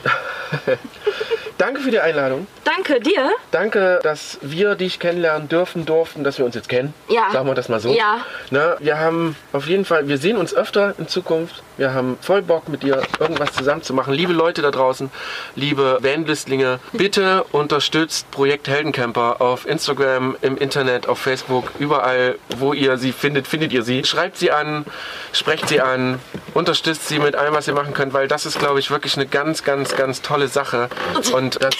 danke 1.58 1.82
für 1.82 1.91
die 1.91 1.99
Einladung. 1.99 2.47
Danke 2.63 2.99
dir. 2.99 3.32
Danke, 3.51 3.99
dass 4.03 4.38
wir 4.41 4.75
dich 4.75 4.99
kennenlernen 4.99 5.49
dürfen, 5.49 5.86
durften, 5.86 6.23
dass 6.23 6.38
wir 6.38 6.45
uns 6.45 6.56
jetzt 6.56 6.69
kennen. 6.69 6.93
Ja. 7.10 7.29
Sagen 7.32 7.47
wir 7.47 7.56
das 7.56 7.69
mal 7.69 7.79
so. 7.79 7.93
Ja. 7.93 8.17
Ne, 8.49 8.75
wir 8.79 8.99
haben 8.99 9.33
auf 9.52 9.67
jeden 9.67 9.86
Fall, 9.86 10.08
wir 10.08 10.17
sehen 10.17 10.38
uns 10.38 10.54
öfter 10.54 10.96
in 10.98 11.08
Zukunft. 11.08 11.63
Wir 11.78 11.93
haben 11.93 12.17
voll 12.22 12.41
Bock 12.41 12.69
mit 12.69 12.84
dir 12.84 13.02
irgendwas 13.19 13.54
zusammen 13.54 13.82
zu 13.82 13.93
machen. 13.93 14.13
Liebe 14.13 14.34
Leute 14.34 14.62
da 14.62 14.72
draußen, 14.72 15.10
liebe 15.56 16.00
Vanlistlinge, 16.02 16.80
bitte 16.91 17.43
unterstützt 17.52 18.30
Projekt 18.32 18.67
Heldencamper 18.67 19.41
auf 19.41 19.65
Instagram, 19.65 20.36
im 20.41 20.58
Internet, 20.58 21.08
auf 21.08 21.19
Facebook, 21.19 21.72
überall, 21.80 22.36
wo 22.58 22.74
ihr 22.74 22.98
sie 22.98 23.12
findet, 23.12 23.48
findet 23.48 23.74
ihr 23.74 23.84
sie. 23.84 24.04
Schreibt 24.04 24.38
sie 24.38 24.52
an, 24.52 24.86
sprecht 25.32 25.67
sie 25.67 25.82
an, 25.82 26.19
unterstützt 26.54 27.08
sie 27.08 27.19
mit 27.19 27.36
allem, 27.36 27.54
was 27.54 27.67
ihr 27.67 27.74
machen 27.74 27.93
könnt, 27.93 28.13
weil 28.13 28.28
das 28.28 28.46
ist, 28.46 28.60
glaube 28.60 28.80
ich, 28.80 28.91
wirklich 28.91 29.15
eine 29.15 29.26
ganz, 29.26 29.63
ganz, 29.63 29.96
ganz 29.96 30.22
tolle 30.22 30.48
Sache. 30.48 30.89
Und 31.34 31.63
das, 31.63 31.76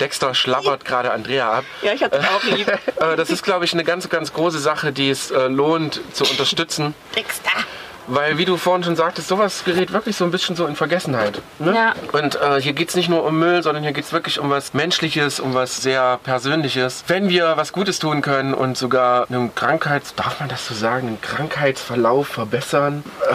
Dexter 0.00 0.34
schlabbert 0.34 0.84
gerade 0.84 1.12
Andrea 1.12 1.50
ab. 1.52 1.64
Ja, 1.82 1.92
ich 1.92 2.02
hab 2.02 2.12
dich 2.12 2.20
auch 2.28 2.42
lieb. 2.44 2.66
Äh, 3.00 3.16
Das 3.16 3.30
ist, 3.30 3.42
glaube 3.42 3.64
ich, 3.64 3.72
eine 3.72 3.84
ganz, 3.84 4.08
ganz 4.08 4.32
große 4.32 4.58
Sache, 4.58 4.92
die 4.92 5.10
es 5.10 5.30
äh, 5.30 5.46
lohnt 5.48 6.00
zu 6.12 6.24
unterstützen. 6.24 6.94
Dexter. 7.16 7.50
Weil, 8.14 8.36
wie 8.36 8.44
du 8.44 8.58
vorhin 8.58 8.84
schon 8.84 8.94
sagtest, 8.94 9.28
sowas 9.28 9.62
gerät 9.64 9.90
wirklich 9.94 10.16
so 10.16 10.24
ein 10.26 10.30
bisschen 10.30 10.54
so 10.54 10.66
in 10.66 10.76
Vergessenheit. 10.76 11.40
Ne? 11.58 11.74
Ja. 11.74 11.94
Und 12.12 12.34
äh, 12.34 12.60
hier 12.60 12.74
geht 12.74 12.90
es 12.90 12.94
nicht 12.94 13.08
nur 13.08 13.24
um 13.24 13.38
Müll, 13.38 13.62
sondern 13.62 13.82
hier 13.82 13.92
geht 13.92 14.04
es 14.04 14.12
wirklich 14.12 14.38
um 14.38 14.50
was 14.50 14.74
Menschliches, 14.74 15.40
um 15.40 15.54
was 15.54 15.78
sehr 15.78 16.20
Persönliches. 16.22 17.04
Wenn 17.06 17.30
wir 17.30 17.56
was 17.56 17.72
Gutes 17.72 17.98
tun 18.00 18.20
können 18.20 18.52
und 18.52 18.76
sogar 18.76 19.26
einen 19.30 19.54
Krankheits... 19.54 20.14
Darf 20.14 20.40
man 20.40 20.50
das 20.50 20.66
so 20.66 20.74
sagen? 20.74 21.06
Einen 21.08 21.20
Krankheitsverlauf 21.22 22.28
verbessern? 22.28 23.02
Äh, 23.30 23.34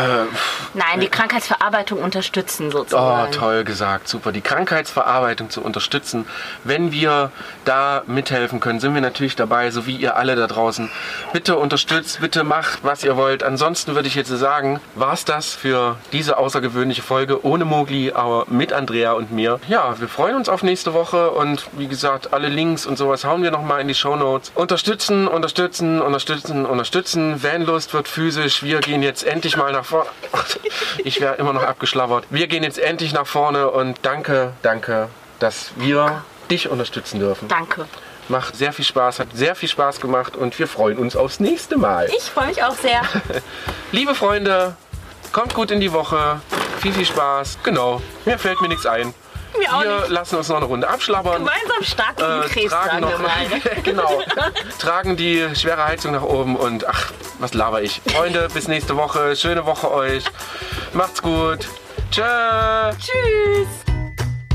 Nein, 0.75 0.99
die 0.99 1.07
Krankheitsverarbeitung 1.09 1.99
unterstützen 1.99 2.67
Oh, 2.67 2.71
sozusagen. 2.77 3.31
toll 3.31 3.63
gesagt, 3.63 4.07
super. 4.07 4.31
Die 4.31 4.41
Krankheitsverarbeitung 4.41 5.49
zu 5.49 5.63
unterstützen. 5.63 6.27
Wenn 6.63 6.91
wir 6.91 7.31
da 7.65 8.03
mithelfen 8.05 8.59
können, 8.59 8.79
sind 8.79 8.93
wir 8.93 9.01
natürlich 9.01 9.35
dabei, 9.35 9.71
so 9.71 9.87
wie 9.87 9.95
ihr 9.95 10.17
alle 10.17 10.35
da 10.35 10.45
draußen. 10.45 10.91
Bitte 11.33 11.57
unterstützt, 11.57 12.21
bitte 12.21 12.43
macht, 12.43 12.83
was 12.83 13.03
ihr 13.03 13.17
wollt. 13.17 13.41
Ansonsten 13.41 13.95
würde 13.95 14.07
ich 14.07 14.13
jetzt 14.13 14.27
sagen, 14.29 14.66
war 14.95 15.13
es 15.13 15.25
das 15.25 15.53
für 15.53 15.97
diese 16.11 16.37
außergewöhnliche 16.37 17.01
Folge 17.01 17.45
ohne 17.45 17.65
Mogli, 17.65 18.11
aber 18.11 18.45
mit 18.47 18.73
Andrea 18.73 19.13
und 19.13 19.31
mir. 19.31 19.59
Ja, 19.67 19.99
wir 19.99 20.07
freuen 20.07 20.35
uns 20.35 20.49
auf 20.49 20.63
nächste 20.63 20.93
Woche 20.93 21.31
und 21.31 21.67
wie 21.73 21.87
gesagt, 21.87 22.33
alle 22.33 22.49
Links 22.49 22.85
und 22.85 22.97
sowas 22.97 23.25
hauen 23.25 23.43
wir 23.43 23.51
nochmal 23.51 23.81
in 23.81 23.87
die 23.87 23.95
Shownotes. 23.95 24.51
Unterstützen, 24.55 25.27
unterstützen, 25.27 26.01
unterstützen, 26.01 26.65
unterstützen. 26.65 27.43
Vanlust 27.43 27.93
wird 27.93 28.07
physisch. 28.07 28.63
Wir 28.63 28.79
gehen 28.79 29.03
jetzt 29.03 29.23
endlich 29.23 29.57
mal 29.57 29.71
nach 29.71 29.85
vorne. 29.85 30.09
Ich 31.03 31.21
wäre 31.21 31.35
immer 31.35 31.53
noch 31.53 31.63
abgeschlabbert. 31.63 32.25
Wir 32.29 32.47
gehen 32.47 32.63
jetzt 32.63 32.79
endlich 32.79 33.13
nach 33.13 33.27
vorne 33.27 33.69
und 33.69 33.99
danke, 34.01 34.53
danke, 34.61 35.09
dass 35.39 35.71
wir 35.75 36.23
dich 36.49 36.69
unterstützen 36.69 37.19
dürfen. 37.19 37.47
Danke. 37.47 37.85
Macht 38.29 38.55
sehr 38.57 38.73
viel 38.73 38.83
Spaß, 38.85 39.19
hat 39.19 39.27
sehr 39.33 39.55
viel 39.55 39.69
Spaß 39.69 40.01
gemacht 40.01 40.35
und 40.35 40.57
wir 40.59 40.67
freuen 40.67 40.97
uns 40.97 41.15
aufs 41.15 41.39
nächste 41.39 41.77
Mal. 41.77 42.09
Ich 42.17 42.23
freue 42.23 42.47
mich 42.47 42.61
auch 42.63 42.75
sehr. 42.75 43.01
Liebe 43.93 44.15
Freunde, 44.15 44.75
kommt 45.31 45.53
gut 45.53 45.71
in 45.71 45.79
die 45.79 45.93
Woche. 45.93 46.41
Viel, 46.81 46.91
viel 46.93 47.05
Spaß. 47.05 47.59
Genau, 47.63 48.01
mir 48.25 48.37
fällt 48.37 48.59
mir 48.61 48.67
nichts 48.67 48.85
ein. 48.85 49.13
Mir 49.57 49.69
Wir 49.81 49.97
nicht. 50.01 50.09
lassen 50.09 50.35
uns 50.35 50.49
noch 50.49 50.57
eine 50.57 50.65
Runde 50.65 50.87
abschlabbern. 50.89 51.45
Gemeinsam 51.45 51.83
stark 51.83 52.17
gegen 52.17 52.29
Äh, 52.41 52.45
Krebs, 52.47 52.71
tragen 52.71 52.89
sagen 52.89 53.05
wir 53.05 53.11
noch, 53.11 53.19
mal. 53.19 53.47
ne? 53.47 53.81
genau, 53.83 54.21
tragen 54.77 55.15
die 55.15 55.47
schwere 55.55 55.85
Heizung 55.85 56.11
nach 56.11 56.21
oben 56.21 56.57
und 56.57 56.85
ach, 56.85 57.11
was 57.39 57.53
laber 57.53 57.81
ich. 57.81 58.01
Freunde, 58.13 58.49
bis 58.53 58.67
nächste 58.67 58.97
Woche. 58.97 59.35
Schöne 59.37 59.65
Woche 59.65 59.89
euch. 59.89 60.25
Macht's 60.93 61.21
gut. 61.21 61.67
Tschö. 62.11 62.21
Tschüss. 62.99 63.86